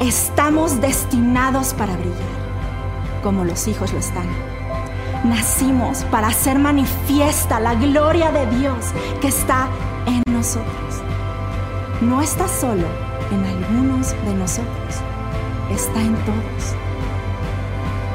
Estamos 0.00 0.80
destinados 0.80 1.74
para 1.74 1.96
brillar 1.96 2.42
como 3.22 3.44
los 3.44 3.68
hijos 3.68 3.92
lo 3.92 3.98
están. 3.98 4.26
Nacimos 5.24 6.04
para 6.10 6.28
hacer 6.28 6.58
manifiesta 6.58 7.60
la 7.60 7.74
gloria 7.74 8.32
de 8.32 8.46
Dios 8.58 8.86
que 9.20 9.28
está 9.28 9.68
en 10.06 10.22
nosotros. 10.32 11.00
No 12.00 12.20
está 12.20 12.48
solo 12.48 12.86
en 13.30 13.44
algunos 13.44 14.10
de 14.24 14.34
nosotros, 14.34 15.00
está 15.70 16.00
en 16.00 16.14
todos. 16.24 16.74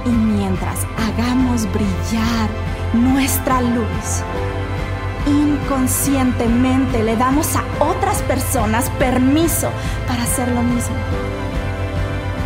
Y 0.06 0.10
mientras 0.10 0.86
hagamos 0.98 1.68
brillar 1.72 2.50
nuestra 2.94 3.62
luz, 3.62 4.24
inconscientemente 5.26 7.04
le 7.04 7.16
damos 7.16 7.56
a 7.56 7.64
otras 7.84 8.22
personas 8.24 8.90
permiso 8.92 9.70
para 10.08 10.24
hacer 10.24 10.48
lo 10.50 10.62
mismo. 10.62 10.96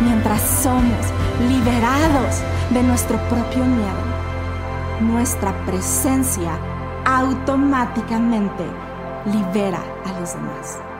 Mientras 0.00 0.40
somos 0.40 1.06
liberados 1.48 2.42
de 2.70 2.82
nuestro 2.82 3.18
propio 3.28 3.64
miedo, 3.64 4.02
nuestra 5.00 5.52
presencia 5.64 6.58
automáticamente 7.04 8.64
libera 9.26 9.80
a 10.04 10.20
los 10.20 10.34
demás. 10.34 10.91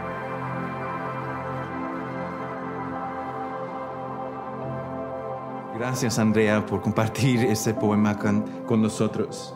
Gracias 5.82 6.20
Andrea 6.20 6.64
por 6.64 6.80
compartir 6.80 7.40
ese 7.40 7.74
poema 7.74 8.16
con, 8.16 8.42
con 8.66 8.80
nosotros. 8.80 9.52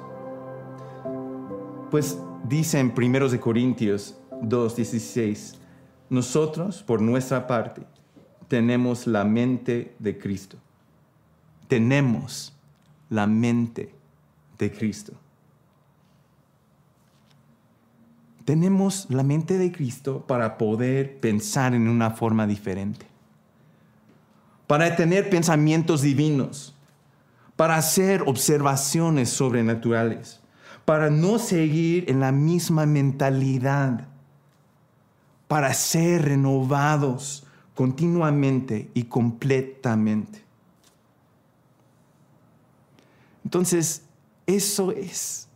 Pues 1.91 2.19
dice 2.43 2.81
en 2.81 2.93
1 2.97 3.41
Corintios 3.41 4.19
2:16, 4.43 5.55
nosotros 6.11 6.83
por 6.83 7.01
nuestra 7.01 7.47
parte 7.47 7.83
tenemos 8.49 9.07
la 9.07 9.25
mente 9.25 9.95
de 10.01 10.19
Cristo 10.19 10.59
tenemos 11.69 12.53
la 13.09 13.27
mente 13.27 13.95
de 14.59 14.73
Cristo. 14.73 15.13
Tenemos 18.45 19.07
la 19.11 19.23
mente 19.23 19.59
de 19.59 19.73
Cristo 19.73 20.25
para 20.27 20.57
poder 20.57 21.19
pensar 21.19 21.75
en 21.75 21.89
una 21.89 22.11
forma 22.11 22.47
diferente, 22.47 23.07
para 24.67 24.97
tener 24.97 25.31
pensamientos 25.31 26.03
divinos, 26.03 26.75
para 27.57 27.77
hacer 27.77 28.23
observaciones 28.27 29.31
sobrenaturales, 29.31 30.41
para 30.85 31.11
no 31.11 31.39
seguir 31.39 32.11
en 32.11 32.21
la 32.21 32.33
misma 32.33 32.87
mentalidad, 32.87 34.09
para 35.49 35.73
ser 35.75 36.23
renovados 36.23 37.47
continuamente 37.75 38.91
y 38.95 39.05
completamente. 39.05 40.45
Entonces, 43.45 44.03
eso 44.47 44.91
es 44.91 45.49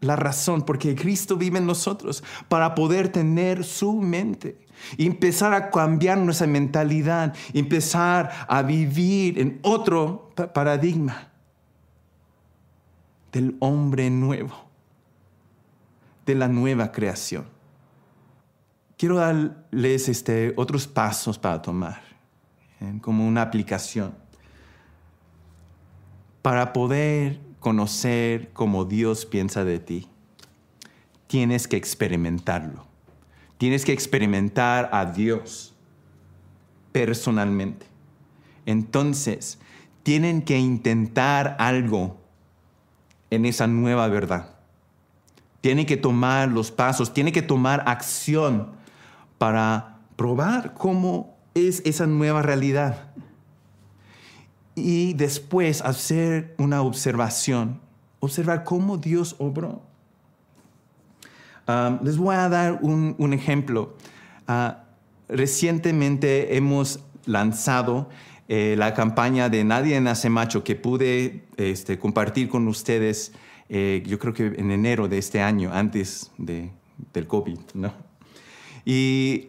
la 0.00 0.14
razón 0.14 0.62
porque 0.62 0.94
Cristo 0.94 1.36
vive 1.36 1.58
en 1.58 1.66
nosotros 1.66 2.22
para 2.48 2.74
poder 2.74 3.08
tener 3.08 3.64
su 3.64 3.94
mente 3.94 4.65
empezar 4.98 5.52
a 5.54 5.70
cambiar 5.70 6.18
nuestra 6.18 6.46
mentalidad, 6.46 7.34
empezar 7.52 8.30
a 8.48 8.62
vivir 8.62 9.38
en 9.38 9.58
otro 9.62 10.32
paradigma 10.54 11.28
del 13.32 13.56
hombre 13.60 14.10
nuevo, 14.10 14.54
de 16.24 16.34
la 16.34 16.48
nueva 16.48 16.92
creación. 16.92 17.46
Quiero 18.96 19.16
darles 19.16 20.08
este, 20.08 20.54
otros 20.56 20.86
pasos 20.86 21.38
para 21.38 21.60
tomar, 21.60 22.00
como 23.00 23.26
una 23.26 23.42
aplicación 23.42 24.26
para 26.46 26.72
poder 26.72 27.40
conocer 27.58 28.52
cómo 28.52 28.84
Dios 28.84 29.26
piensa 29.26 29.64
de 29.64 29.80
ti, 29.80 30.06
tienes 31.26 31.66
que 31.66 31.76
experimentarlo. 31.76 32.86
Tienes 33.58 33.84
que 33.84 33.92
experimentar 33.92 34.90
a 34.92 35.06
Dios 35.06 35.74
personalmente. 36.92 37.86
Entonces, 38.66 39.58
tienen 40.02 40.42
que 40.42 40.58
intentar 40.58 41.56
algo 41.58 42.18
en 43.30 43.44
esa 43.44 43.66
nueva 43.66 44.08
verdad. 44.08 44.56
Tienen 45.60 45.86
que 45.86 45.96
tomar 45.96 46.48
los 46.48 46.70
pasos, 46.70 47.12
tienen 47.12 47.32
que 47.32 47.42
tomar 47.42 47.82
acción 47.86 48.72
para 49.38 49.98
probar 50.16 50.74
cómo 50.74 51.36
es 51.54 51.82
esa 51.84 52.06
nueva 52.06 52.42
realidad 52.42 53.12
y 54.76 55.14
después 55.14 55.80
hacer 55.80 56.54
una 56.58 56.82
observación, 56.82 57.80
observar 58.20 58.62
cómo 58.62 58.98
Dios 58.98 59.34
obró. 59.38 59.82
Les 62.02 62.16
voy 62.16 62.34
a 62.34 62.48
dar 62.48 62.78
un, 62.82 63.32
ejemplo. 63.32 63.96
Ah, 64.46 64.84
recientemente 65.28 66.56
hemos 66.56 67.00
lanzado 67.24 68.08
eh, 68.48 68.74
la 68.78 68.94
campaña 68.94 69.48
de 69.48 69.64
Nadie 69.64 70.00
nace 70.00 70.30
macho 70.30 70.62
que 70.62 70.76
pude 70.76 71.46
este, 71.56 71.98
compartir 71.98 72.48
con 72.48 72.68
ustedes, 72.68 73.32
eh, 73.68 74.04
yo 74.06 74.18
creo 74.20 74.32
que 74.32 74.46
en 74.46 74.70
enero 74.70 75.08
de 75.08 75.18
este 75.18 75.42
año, 75.42 75.72
antes 75.72 76.30
de, 76.38 76.70
del 77.12 77.26
COVID, 77.26 77.58
¿no? 77.74 77.92
Y 78.84 79.46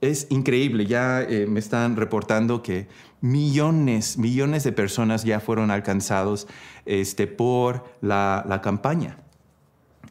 es 0.00 0.26
increíble. 0.30 0.86
Ya 0.86 1.22
eh, 1.22 1.46
me 1.46 1.60
están 1.60 1.96
reportando 1.96 2.62
que 2.62 2.88
millones, 3.20 4.18
millones 4.18 4.64
de 4.64 4.72
personas 4.72 5.24
ya 5.24 5.40
fueron 5.40 5.70
alcanzados 5.70 6.46
este, 6.84 7.26
por 7.26 7.84
la, 8.00 8.60
campaña. 8.62 9.18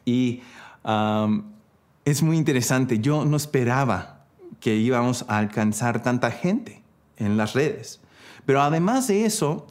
Y 0.05 0.41
es 2.05 2.23
muy 2.23 2.37
interesante. 2.37 2.99
Yo 2.99 3.25
no 3.25 3.35
esperaba 3.35 4.25
que 4.59 4.75
íbamos 4.75 5.25
a 5.27 5.39
alcanzar 5.39 6.01
tanta 6.01 6.31
gente 6.31 6.81
en 7.17 7.37
las 7.37 7.53
redes. 7.53 7.99
Pero 8.45 8.61
además 8.61 9.07
de 9.07 9.25
eso, 9.25 9.67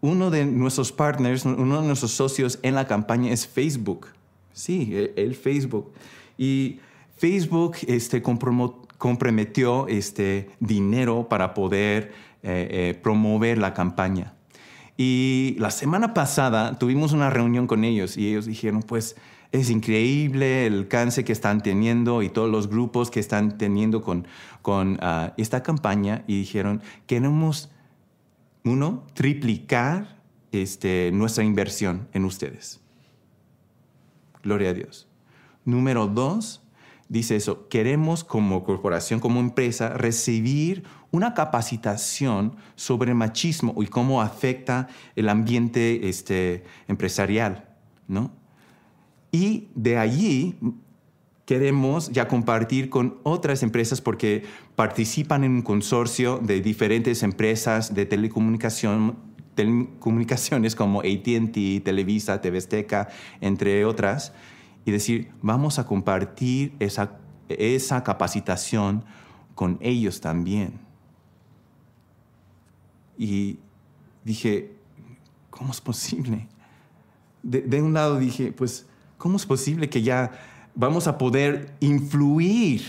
uno 0.00 0.30
de 0.30 0.44
nuestros 0.44 0.92
partners, 0.92 1.44
uno 1.44 1.80
de 1.80 1.86
nuestros 1.86 2.10
socios 2.10 2.58
en 2.62 2.74
la 2.74 2.86
campaña 2.86 3.32
es 3.32 3.46
Facebook. 3.46 4.08
Sí, 4.52 4.90
e, 4.92 5.14
el, 5.16 5.34
Facebook. 5.34 5.92
Y 6.36 6.80
Facebook 7.16 7.76
este, 7.86 8.20
comprometió 8.22 9.86
este, 9.88 10.50
dinero 10.60 11.28
para 11.28 11.54
poder 11.54 12.12
eh, 12.42 12.68
eh, 12.70 13.00
promover 13.00 13.58
la 13.58 13.72
campaña. 13.72 14.34
Y 15.04 15.56
la 15.58 15.72
semana 15.72 16.14
pasada 16.14 16.78
tuvimos 16.78 17.10
una 17.10 17.28
reunión 17.28 17.66
con 17.66 17.82
ellos 17.82 18.16
y 18.16 18.28
ellos 18.28 18.46
dijeron, 18.46 18.84
pues 18.84 19.16
es 19.50 19.68
increíble 19.68 20.64
el 20.64 20.74
alcance 20.74 21.24
que 21.24 21.32
están 21.32 21.60
teniendo 21.60 22.22
y 22.22 22.28
todos 22.28 22.48
los 22.48 22.68
grupos 22.68 23.10
que 23.10 23.18
están 23.18 23.58
teniendo 23.58 24.00
con, 24.00 24.28
con 24.62 24.98
ah, 25.02 25.34
esta 25.36 25.64
campaña 25.64 26.22
y 26.28 26.38
dijeron, 26.38 26.82
queremos 27.08 27.72
uno, 28.62 29.04
triplicar 29.14 30.22
este, 30.52 31.10
nuestra 31.12 31.42
inversión 31.42 32.06
en 32.12 32.24
ustedes. 32.24 32.80
Gloria 34.44 34.70
a 34.70 34.74
Dios. 34.74 35.08
Número 35.64 36.06
dos, 36.06 36.62
dice 37.08 37.34
eso, 37.34 37.66
queremos 37.66 38.22
como 38.22 38.62
corporación, 38.62 39.18
como 39.18 39.40
empresa, 39.40 39.88
recibir 39.88 40.84
una 41.12 41.34
capacitación 41.34 42.56
sobre 42.74 43.14
machismo 43.14 43.74
y 43.80 43.86
cómo 43.86 44.20
afecta 44.20 44.88
el 45.14 45.28
ambiente 45.28 46.08
este, 46.08 46.64
empresarial, 46.88 47.68
¿no? 48.08 48.32
Y 49.30 49.68
de 49.74 49.98
allí 49.98 50.56
queremos 51.44 52.10
ya 52.10 52.28
compartir 52.28 52.88
con 52.88 53.18
otras 53.24 53.62
empresas 53.62 54.00
porque 54.00 54.44
participan 54.74 55.44
en 55.44 55.52
un 55.52 55.62
consorcio 55.62 56.38
de 56.38 56.60
diferentes 56.60 57.22
empresas 57.22 57.94
de 57.94 58.06
telecomunicación, 58.06 59.16
telecomunicaciones 59.54 60.74
como 60.74 61.00
ATT, 61.00 61.84
Televisa, 61.84 62.40
TV 62.40 62.58
entre 63.40 63.84
otras, 63.84 64.32
y 64.86 64.92
decir, 64.92 65.30
vamos 65.42 65.78
a 65.78 65.84
compartir 65.84 66.74
esa, 66.78 67.18
esa 67.48 68.02
capacitación 68.02 69.04
con 69.54 69.78
ellos 69.82 70.20
también. 70.22 70.91
Y 73.22 73.58
dije, 74.24 74.74
¿cómo 75.50 75.70
es 75.70 75.80
posible? 75.80 76.48
De, 77.42 77.82
un 77.82 77.92
lado 77.92 78.18
dije, 78.18 78.52
pues, 78.52 78.86
¿cómo 79.18 79.36
es 79.36 79.46
posible 79.46 79.88
que 79.88 80.02
ya 80.02 80.30
vamos 80.74 81.06
a 81.06 81.18
poder 81.18 81.74
influir 81.80 82.82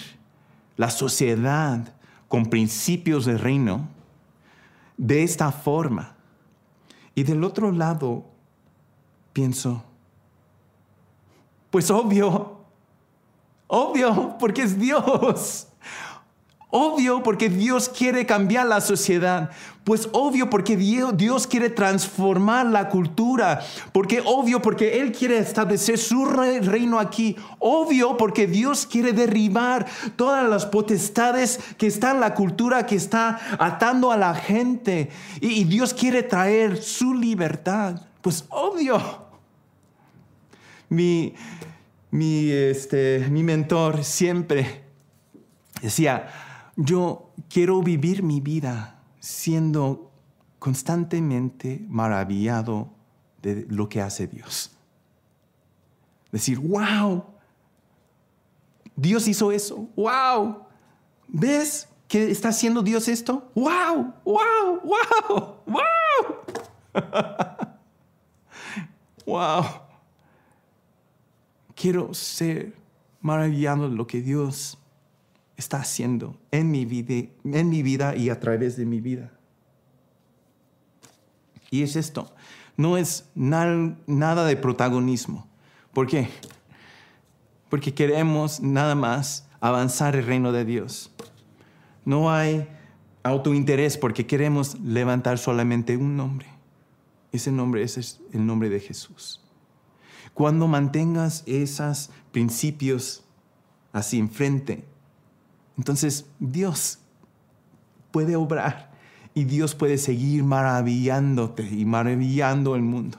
la 0.77 0.89
sociedad 0.89 1.93
con 2.27 2.47
principios 2.47 3.25
de 3.25 3.37
reino 3.37 3.87
de 4.97 5.23
esta 5.23 5.51
forma. 5.51 6.15
Y 7.13 7.23
del 7.23 7.43
otro 7.43 7.71
lado, 7.71 8.25
pienso, 9.33 9.83
pues 11.69 11.91
obvio, 11.91 12.57
obvio, 13.67 14.35
porque 14.39 14.63
es 14.63 14.79
Dios. 14.79 15.67
Obvio 16.75 17.21
porque 17.21 17.49
Dios 17.49 17.87
quiere 17.87 18.25
cambiar 18.25 18.65
la 18.65 18.81
sociedad. 18.81 19.51
Pues 19.83 20.09
obvio 20.11 20.49
porque 20.49 20.75
Dios 20.75 21.45
quiere 21.45 21.69
transformar 21.69 22.65
la 22.65 22.89
cultura. 22.89 23.61
Porque 23.91 24.23
obvio 24.25 24.59
porque 24.59 24.99
Él 24.99 25.11
quiere 25.11 25.37
establecer 25.37 25.99
su 25.99 26.25
reino 26.25 26.97
aquí. 26.97 27.35
Obvio 27.59 28.17
porque 28.17 28.47
Dios 28.47 28.87
quiere 28.87 29.13
derribar 29.13 29.85
todas 30.15 30.49
las 30.49 30.65
potestades 30.65 31.59
que 31.77 31.85
están 31.85 32.15
en 32.15 32.21
la 32.21 32.33
cultura, 32.33 32.87
que 32.87 32.95
está 32.95 33.39
atando 33.59 34.11
a 34.11 34.17
la 34.17 34.33
gente. 34.33 35.11
Y, 35.41 35.65
Dios 35.65 35.93
quiere 35.93 36.23
traer 36.23 36.81
su 36.81 37.13
libertad. 37.13 38.01
Pues 38.23 38.45
obvio. 38.49 38.99
Mi, 40.89 41.35
mi, 42.09 42.49
este, 42.49 43.27
mi 43.29 43.43
mentor 43.43 44.03
siempre 44.03 44.81
decía, 45.83 46.31
yo 46.75 47.31
quiero 47.49 47.81
vivir 47.81 48.23
mi 48.23 48.41
vida 48.41 49.03
siendo 49.19 50.11
constantemente 50.59 51.85
maravillado 51.89 52.91
de 53.41 53.65
lo 53.69 53.89
que 53.89 54.01
hace 54.01 54.27
Dios. 54.27 54.71
Decir, 56.31 56.59
wow, 56.59 57.25
Dios 58.95 59.27
hizo 59.27 59.51
eso, 59.51 59.87
wow, 59.95 60.65
¿ves 61.27 61.87
que 62.07 62.31
está 62.31 62.49
haciendo 62.49 62.81
Dios 62.81 63.07
esto? 63.07 63.51
Wow, 63.55 64.13
wow, 64.23 64.81
wow, 64.83 65.57
wow. 65.65 65.83
wow. 69.25 69.63
Quiero 71.75 72.13
ser 72.13 72.75
maravillado 73.19 73.89
de 73.89 73.95
lo 73.95 74.05
que 74.05 74.21
Dios 74.21 74.77
está 75.57 75.77
haciendo 75.77 76.37
en 76.51 76.71
mi 76.71 76.85
vida, 76.85 77.29
en 77.43 77.69
mi 77.69 77.83
vida 77.83 78.15
y 78.15 78.29
a 78.29 78.39
través 78.39 78.77
de 78.77 78.85
mi 78.85 79.01
vida. 79.01 79.31
Y 81.69 81.83
es 81.83 81.95
esto, 81.95 82.33
no 82.77 82.97
es 82.97 83.29
nada 83.35 84.45
de 84.45 84.55
protagonismo. 84.55 85.47
¿Por 85.93 86.07
qué? 86.07 86.29
Porque 87.69 87.93
queremos 87.93 88.61
nada 88.61 88.95
más 88.95 89.47
avanzar 89.59 90.15
el 90.15 90.25
reino 90.25 90.51
de 90.51 90.65
Dios. 90.65 91.11
No 92.05 92.31
hay 92.31 92.67
autointerés 93.23 93.97
porque 93.97 94.27
queremos 94.27 94.79
levantar 94.81 95.37
solamente 95.37 95.97
un 95.97 96.17
nombre. 96.17 96.47
Ese 97.31 97.51
nombre 97.51 97.81
es 97.81 98.19
el 98.33 98.45
nombre 98.45 98.69
de 98.69 98.79
Jesús. 98.79 99.41
Cuando 100.33 100.67
mantengas 100.67 101.43
esos 101.45 102.11
principios 102.31 103.23
así 103.91 104.19
enfrente, 104.19 104.85
entonces 105.77 106.25
Dios 106.39 106.99
puede 108.11 108.35
obrar 108.35 108.91
y 109.33 109.45
Dios 109.45 109.73
puede 109.73 109.97
seguir 109.97 110.43
maravillándote 110.43 111.63
y 111.63 111.85
maravillando 111.85 112.75
el 112.75 112.83
mundo. 112.83 113.17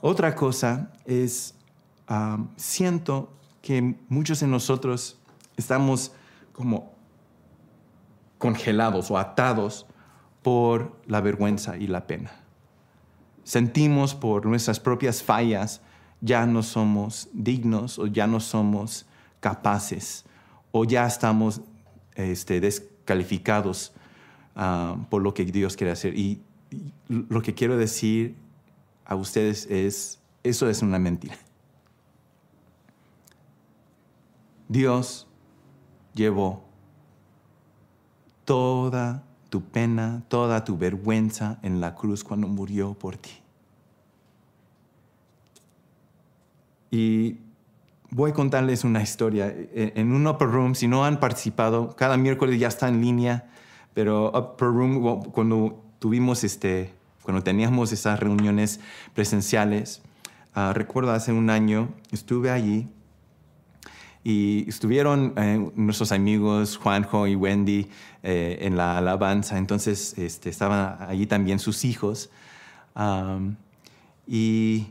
Otra 0.00 0.34
cosa 0.34 0.92
es, 1.04 1.54
siento 2.56 3.32
que 3.60 3.96
muchos 4.08 4.40
de 4.40 4.46
nosotros 4.46 5.18
estamos 5.56 6.12
como 6.52 6.94
congelados 8.38 9.10
o 9.10 9.18
atados 9.18 9.86
por 10.42 10.96
la 11.06 11.20
vergüenza 11.20 11.76
y 11.76 11.88
la 11.88 12.06
pena. 12.06 12.30
Sentimos 13.42 14.14
por 14.14 14.46
nuestras 14.46 14.80
propias 14.80 15.22
fallas, 15.22 15.80
ya 16.20 16.46
no 16.46 16.62
somos 16.62 17.28
dignos 17.32 17.98
o 17.98 18.06
ya 18.06 18.26
no 18.26 18.40
somos 18.40 19.05
capaces 19.40 20.24
o 20.72 20.84
ya 20.84 21.06
estamos 21.06 21.60
este, 22.14 22.60
descalificados 22.60 23.92
ah, 24.54 24.96
por 25.10 25.22
lo 25.22 25.34
que 25.34 25.44
Dios 25.44 25.76
quiere 25.76 25.92
hacer. 25.92 26.16
Y, 26.16 26.40
lo 27.08 27.40
que 27.40 27.54
quiero 27.54 27.76
decir 27.76 28.34
a 29.04 29.14
ustedes 29.14 29.66
es, 29.66 30.18
eso 30.42 30.68
es 30.68 30.82
una 30.82 30.98
mentira. 30.98 31.38
Dios 34.68 35.28
llevó 36.14 36.64
toda 38.44 39.22
tu 39.48 39.62
pena, 39.62 40.24
toda 40.28 40.64
tu 40.64 40.76
vergüenza 40.76 41.58
en 41.62 41.80
la 41.80 41.94
cruz 41.94 42.24
cuando 42.24 42.48
murió 42.48 42.94
por 42.94 43.16
ti. 43.16 43.30
Y 46.90 47.38
voy 48.10 48.30
a 48.30 48.34
contarles 48.34 48.84
una 48.84 49.02
historia. 49.02 49.48
E, 49.48 49.92
en 49.96 50.12
un 50.12 50.26
upper 50.26 50.48
room, 50.48 50.74
si 50.74 50.88
no 50.88 51.04
han 51.04 51.20
participado, 51.20 51.94
cada 51.96 52.16
miércoles 52.16 52.58
ya 52.58 52.68
está 52.68 52.88
en 52.88 53.00
línea, 53.00 53.48
pero 53.94 54.28
upper 54.28 54.68
room, 54.68 55.22
cuando 55.32 55.82
tuvimos 55.98 56.44
este, 56.44 56.92
cuando 57.22 57.42
teníamos 57.42 57.92
esas 57.92 58.20
reuniones 58.20 58.80
presenciales, 59.14 60.02
uh, 60.54 60.72
recuerdo 60.72 61.12
hace 61.12 61.32
un 61.32 61.50
año, 61.50 61.88
estuve 62.12 62.50
allí 62.50 62.88
y 64.22 64.68
estuvieron 64.68 65.34
eh, 65.36 65.70
nuestros 65.76 66.10
amigos 66.10 66.76
Juanjo 66.78 67.28
y 67.28 67.36
Wendy 67.36 67.88
eh, 68.24 68.58
en 68.62 68.76
la 68.76 68.98
alabanza, 68.98 69.56
entonces 69.56 70.18
este, 70.18 70.50
estaban 70.50 70.96
allí 71.08 71.26
también 71.26 71.60
sus 71.60 71.84
hijos. 71.84 72.28
Um, 72.96 73.54
y 74.26 74.88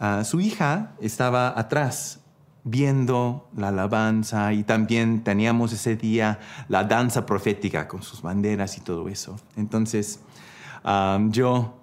uh, 0.00 0.22
su 0.24 0.40
hija 0.40 0.92
estaba 1.00 1.58
atrás 1.58 2.19
viendo 2.64 3.48
la 3.56 3.68
alabanza 3.68 4.52
y 4.52 4.64
también 4.64 5.24
teníamos 5.24 5.72
ese 5.72 5.96
día 5.96 6.38
la 6.68 6.84
danza 6.84 7.26
profética 7.26 7.88
con 7.88 8.02
sus 8.02 8.22
banderas 8.22 8.76
y 8.76 8.80
todo 8.80 9.08
eso. 9.08 9.36
Entonces 9.56 10.20
yo 11.30 11.74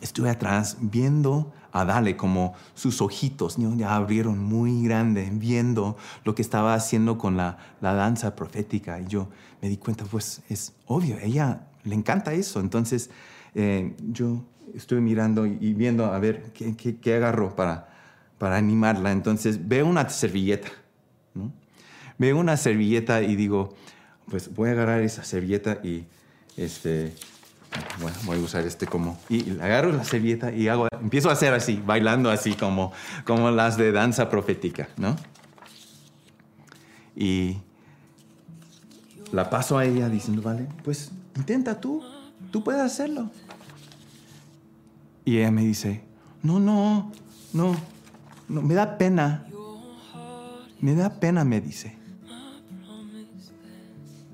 estuve 0.00 0.30
atrás 0.30 0.76
viendo 0.80 1.52
a 1.72 1.84
Dale 1.84 2.16
como 2.16 2.54
sus 2.74 3.02
ojitos 3.02 3.56
ya 3.58 3.96
abrieron 3.96 4.38
muy 4.38 4.84
grande 4.84 5.28
viendo 5.32 5.96
lo 6.24 6.34
que 6.34 6.42
estaba 6.42 6.74
haciendo 6.74 7.18
con 7.18 7.36
la, 7.36 7.58
la 7.80 7.94
danza 7.94 8.36
profética 8.36 9.00
y 9.00 9.06
yo 9.06 9.28
me 9.60 9.68
di 9.68 9.76
cuenta 9.76 10.04
pues 10.04 10.42
es 10.48 10.72
obvio, 10.86 11.18
ella 11.18 11.66
le 11.82 11.94
encanta 11.94 12.32
eso. 12.32 12.60
Entonces 12.60 13.10
eh, 13.54 13.96
yo 14.12 14.44
estuve 14.74 15.00
mirando 15.00 15.46
y 15.46 15.74
viendo 15.74 16.06
a 16.06 16.18
ver 16.18 16.52
qué, 16.52 16.76
qué, 16.76 16.96
qué 16.96 17.14
agarró 17.14 17.54
para 17.54 17.93
para 18.38 18.56
animarla. 18.56 19.12
Entonces 19.12 19.68
veo 19.68 19.86
una 19.86 20.08
servilleta, 20.08 20.68
¿no? 21.34 21.52
Veo 22.18 22.38
una 22.38 22.56
servilleta 22.56 23.22
y 23.22 23.36
digo, 23.36 23.74
pues 24.28 24.54
voy 24.54 24.68
a 24.68 24.72
agarrar 24.72 25.02
esa 25.02 25.24
servilleta 25.24 25.80
y 25.82 26.06
este, 26.56 27.14
voy 28.24 28.38
a 28.38 28.40
usar 28.40 28.64
este 28.66 28.86
como, 28.86 29.18
y 29.28 29.58
agarro 29.58 29.92
la 29.92 30.04
servilleta 30.04 30.52
y 30.52 30.68
hago, 30.68 30.88
empiezo 31.00 31.30
a 31.30 31.32
hacer 31.32 31.52
así, 31.52 31.82
bailando 31.84 32.30
así 32.30 32.54
como, 32.54 32.92
como 33.24 33.50
las 33.50 33.76
de 33.76 33.92
danza 33.92 34.30
profética, 34.30 34.88
¿no? 34.96 35.16
Y 37.16 37.58
la 39.32 39.50
paso 39.50 39.78
a 39.78 39.84
ella 39.84 40.08
diciendo, 40.08 40.42
vale, 40.42 40.68
pues 40.84 41.10
intenta 41.36 41.80
tú, 41.80 42.02
tú 42.50 42.62
puedes 42.62 42.80
hacerlo. 42.80 43.30
Y 45.24 45.38
ella 45.38 45.50
me 45.50 45.62
dice, 45.62 46.02
no, 46.42 46.60
no, 46.60 47.10
no, 47.52 47.76
no, 48.48 48.62
me 48.62 48.74
da 48.74 48.98
pena. 48.98 49.46
Me 50.80 50.94
da 50.94 51.18
pena, 51.18 51.44
me 51.44 51.60
dice. 51.60 51.96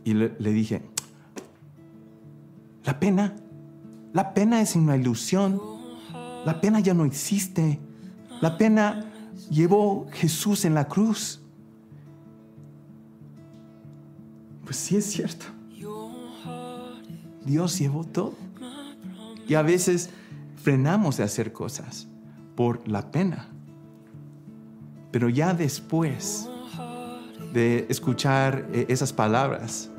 Y 0.04 0.14
le, 0.14 0.52
dije, 0.52 0.82
la 2.84 2.98
pena, 2.98 3.36
la 4.12 4.34
pena 4.34 4.60
es 4.60 4.74
una 4.74 4.96
ilusión. 4.96 5.60
La 6.44 6.60
pena 6.60 6.80
ya 6.80 6.94
no 6.94 7.04
existe. 7.04 7.78
La 8.40 8.56
pena 8.56 9.04
llevó 9.50 10.08
Jesús 10.12 10.64
en 10.64 10.74
la 10.74 10.88
cruz. 10.88 11.40
Pues 14.64 14.76
sí 14.76 14.96
es 14.96 15.04
cierto. 15.04 15.46
Dios 17.44 17.78
llevó 17.78 18.04
todo. 18.04 18.34
Y 19.46 19.54
a 19.54 19.62
veces 19.62 20.10
frenamos 20.56 21.18
de 21.18 21.24
hacer 21.24 21.52
cosas 21.52 22.06
por 22.56 22.86
la 22.88 23.10
pena. 23.10 23.48
Pero 25.10 25.28
ya 25.28 25.54
después 25.54 26.48
de 27.52 27.86
escuchar 27.88 28.66
eh, 28.72 28.86
esas 28.88 29.12
palabras, 29.12 29.90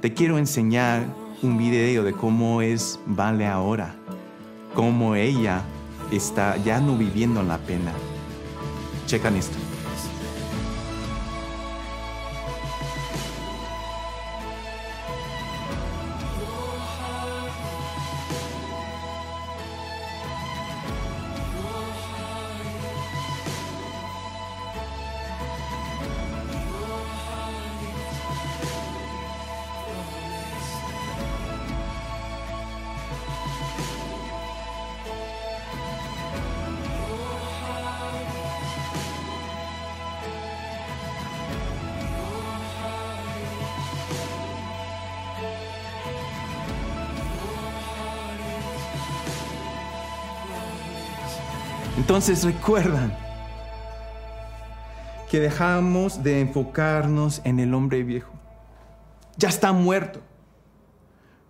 te 0.00 0.12
quiero 0.12 0.38
enseñar 0.38 1.04
un 1.42 1.56
video 1.56 2.02
de 2.02 2.12
cómo 2.12 2.62
es 2.62 2.98
Vale 3.06 3.46
ahora, 3.46 3.94
cómo 4.74 5.14
ella 5.14 5.62
está 6.10 6.56
ya 6.56 6.80
no 6.80 6.96
viviendo 6.96 7.42
la 7.42 7.58
pena. 7.58 7.92
Checan 9.06 9.36
esto. 9.36 9.65
Entonces 52.06 52.44
recuerdan 52.44 53.12
que 55.28 55.40
dejamos 55.40 56.22
de 56.22 56.38
enfocarnos 56.40 57.40
en 57.42 57.58
el 57.58 57.74
hombre 57.74 58.04
viejo. 58.04 58.32
Ya 59.36 59.48
está 59.48 59.72
muerto. 59.72 60.20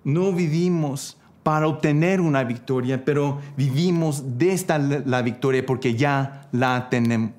No 0.03 0.33
vivimos 0.33 1.19
para 1.43 1.69
obtener 1.69 2.23
una 2.23 2.43
victoria, 2.43 3.05
pero 3.05 3.39
vivimos 3.55 4.39
de 4.39 4.53
esta 4.55 4.79
la 4.79 5.21
victoria 5.21 5.67
porque 5.67 5.95
ya 5.95 6.49
la 6.53 6.89
tenemos. 6.89 7.35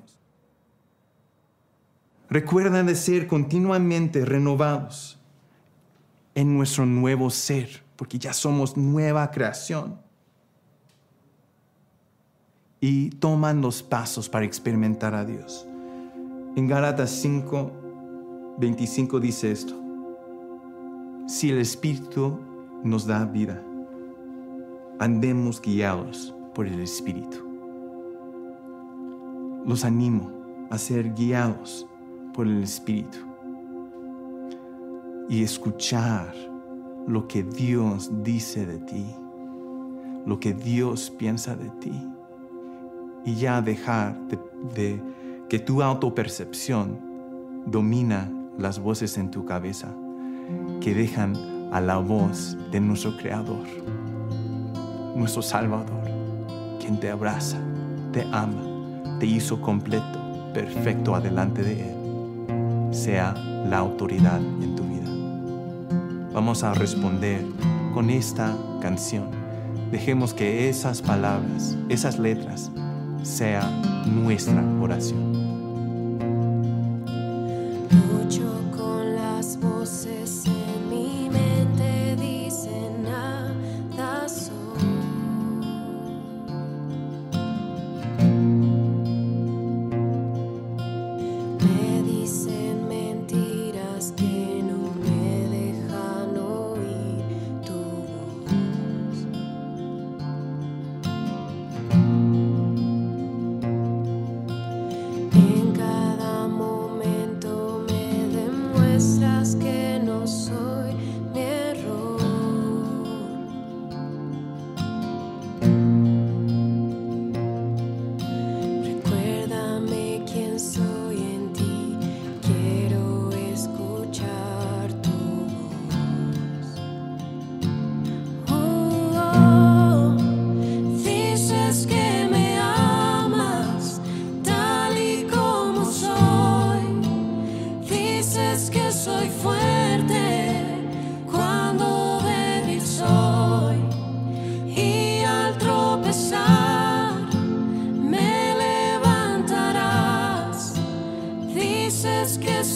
Recuerdan 2.30 2.86
de 2.86 2.94
ser 2.94 3.26
continuamente 3.26 4.24
renovados 4.24 5.18
en 6.36 6.56
nuestro 6.56 6.86
nuevo 6.86 7.30
ser, 7.30 7.82
porque 7.96 8.16
ya 8.16 8.32
somos 8.32 8.76
nueva 8.76 9.28
creación 9.32 10.07
y 12.80 13.10
toman 13.10 13.60
los 13.60 13.82
pasos 13.82 14.28
para 14.28 14.44
experimentar 14.44 15.14
a 15.14 15.24
Dios. 15.24 15.66
En 16.56 16.66
Gálatas 16.68 17.10
5, 17.10 17.72
25 18.58 19.20
dice 19.20 19.50
esto. 19.50 19.74
Si 21.26 21.50
el 21.50 21.58
Espíritu 21.58 22.38
nos 22.84 23.06
da 23.06 23.24
vida, 23.24 23.62
andemos 24.98 25.60
guiados 25.60 26.34
por 26.54 26.66
el 26.66 26.80
Espíritu. 26.80 27.38
Los 29.66 29.84
animo 29.84 30.30
a 30.70 30.78
ser 30.78 31.12
guiados 31.14 31.86
por 32.32 32.46
el 32.46 32.62
Espíritu 32.62 33.18
y 35.28 35.42
escuchar 35.42 36.34
lo 37.06 37.26
que 37.26 37.42
Dios 37.42 38.10
dice 38.22 38.64
de 38.64 38.78
ti, 38.78 39.06
lo 40.24 40.38
que 40.40 40.54
Dios 40.54 41.10
piensa 41.10 41.56
de 41.56 41.68
ti 41.80 41.92
y 43.28 43.34
ya 43.34 43.60
dejar 43.60 44.16
de, 44.74 44.98
que 45.50 45.58
tu 45.58 45.82
autopercepción 45.82 46.98
domina 47.66 48.32
las 48.56 48.78
voces 48.78 49.18
en 49.18 49.30
tu 49.30 49.44
cabeza 49.44 49.88
que 50.80 50.94
dejan 50.94 51.36
a 51.70 51.82
la 51.82 51.98
voz 51.98 52.56
de 52.72 52.80
nuestro 52.80 53.18
Creador, 53.18 53.66
nuestro 55.14 55.42
Salvador, 55.42 56.04
quien 56.80 56.98
te 56.98 57.10
abraza, 57.10 57.58
te 58.12 58.22
ama, 58.32 58.62
te 59.20 59.26
hizo 59.26 59.60
completo, 59.60 60.50
perfecto 60.54 61.14
adelante 61.14 61.62
de 61.62 61.90
Él, 61.90 62.94
sea 62.94 63.34
la 63.68 63.76
autoridad 63.76 64.40
en 64.40 64.74
tu 64.74 64.84
vida. 64.84 66.30
Vamos 66.32 66.64
a 66.64 66.72
responder 66.72 67.44
con 67.92 68.08
esta 68.08 68.56
canción. 68.80 69.28
Dejemos 69.92 70.32
que 70.32 70.70
esas 70.70 71.02
palabras, 71.02 71.76
esas 71.90 72.18
letras, 72.18 72.70
sea 73.28 73.70
nuestra 74.06 74.64
oración. 74.80 75.37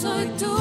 soy 0.03 0.27
tú. 0.37 0.52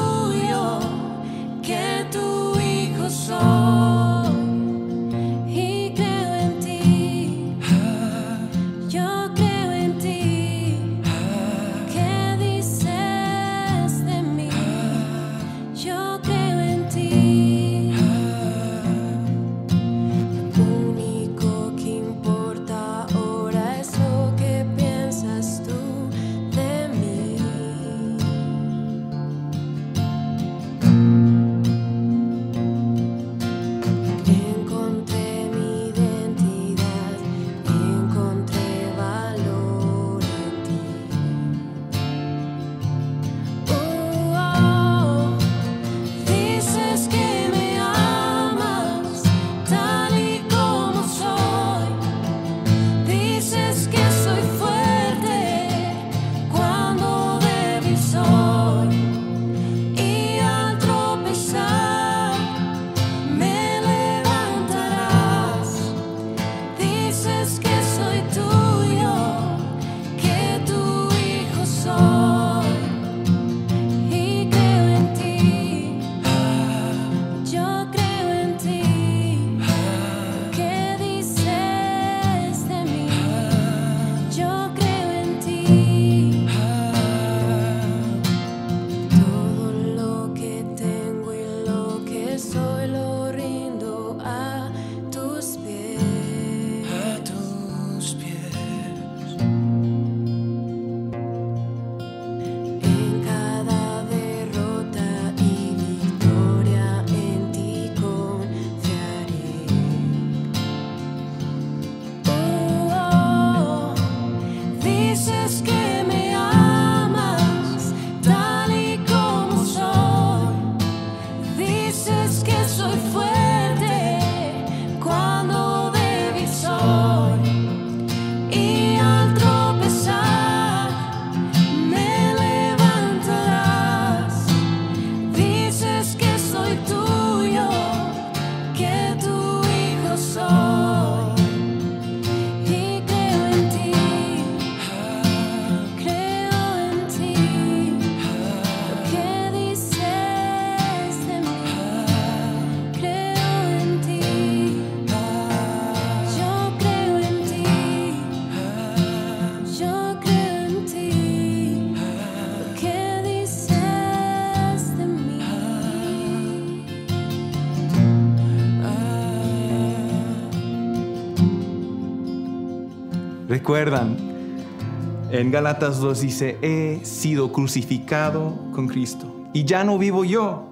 Galatas 175.52 176.00
2 176.00 176.20
dice, 176.22 176.56
he 176.62 177.04
sido 177.04 177.52
crucificado 177.52 178.54
con 178.72 178.88
Cristo. 178.88 179.50
Y 179.52 179.64
ya 179.64 179.84
no 179.84 179.98
vivo 179.98 180.24
yo, 180.24 180.70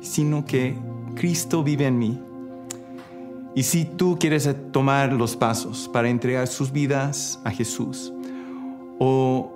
sino 0.00 0.44
que 0.44 0.78
Cristo 1.16 1.64
vive 1.64 1.86
en 1.86 1.98
mí. 1.98 2.22
Y 3.56 3.64
si 3.64 3.84
tú 3.84 4.16
quieres 4.20 4.48
tomar 4.70 5.12
los 5.12 5.34
pasos 5.34 5.90
para 5.92 6.08
entregar 6.08 6.46
sus 6.46 6.70
vidas 6.70 7.40
a 7.42 7.50
Jesús, 7.50 8.12
o 9.00 9.50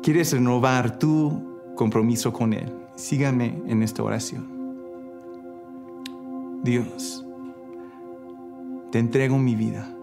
quieres 0.00 0.32
renovar 0.32 1.00
tu 1.00 1.42
compromiso 1.74 2.32
con 2.32 2.52
Él, 2.52 2.72
sígame 2.94 3.60
en 3.66 3.82
esta 3.82 4.04
oración. 4.04 4.46
Dios, 6.62 7.26
te 8.92 9.00
entrego 9.00 9.36
mi 9.36 9.56
vida. 9.56 9.95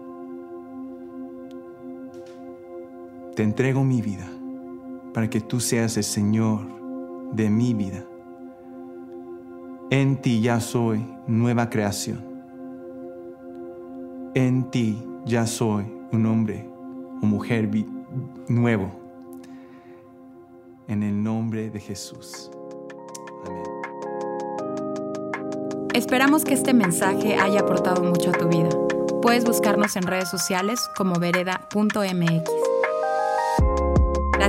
Te 3.34 3.42
entrego 3.42 3.82
mi 3.82 4.00
vida 4.00 4.30
para 5.12 5.28
que 5.28 5.40
tú 5.40 5.58
seas 5.58 5.96
el 5.96 6.04
Señor 6.04 6.60
de 7.32 7.50
mi 7.50 7.74
vida. 7.74 8.04
En 9.90 10.20
ti 10.20 10.40
ya 10.40 10.60
soy 10.60 11.04
nueva 11.26 11.68
creación. 11.68 12.24
En 14.34 14.70
ti 14.70 15.02
ya 15.24 15.46
soy 15.48 15.84
un 16.12 16.26
hombre 16.26 16.68
o 17.22 17.26
mujer 17.26 17.68
nuevo. 18.48 18.92
En 20.86 21.02
el 21.02 21.20
nombre 21.20 21.70
de 21.70 21.80
Jesús. 21.80 22.52
Amén. 23.46 23.64
Esperamos 25.92 26.44
que 26.44 26.54
este 26.54 26.72
mensaje 26.72 27.36
haya 27.36 27.60
aportado 27.60 28.02
mucho 28.04 28.30
a 28.30 28.32
tu 28.32 28.48
vida. 28.48 28.68
Puedes 29.22 29.44
buscarnos 29.44 29.96
en 29.96 30.02
redes 30.02 30.28
sociales 30.28 30.80
como 30.96 31.18
vereda.mx. 31.18 32.63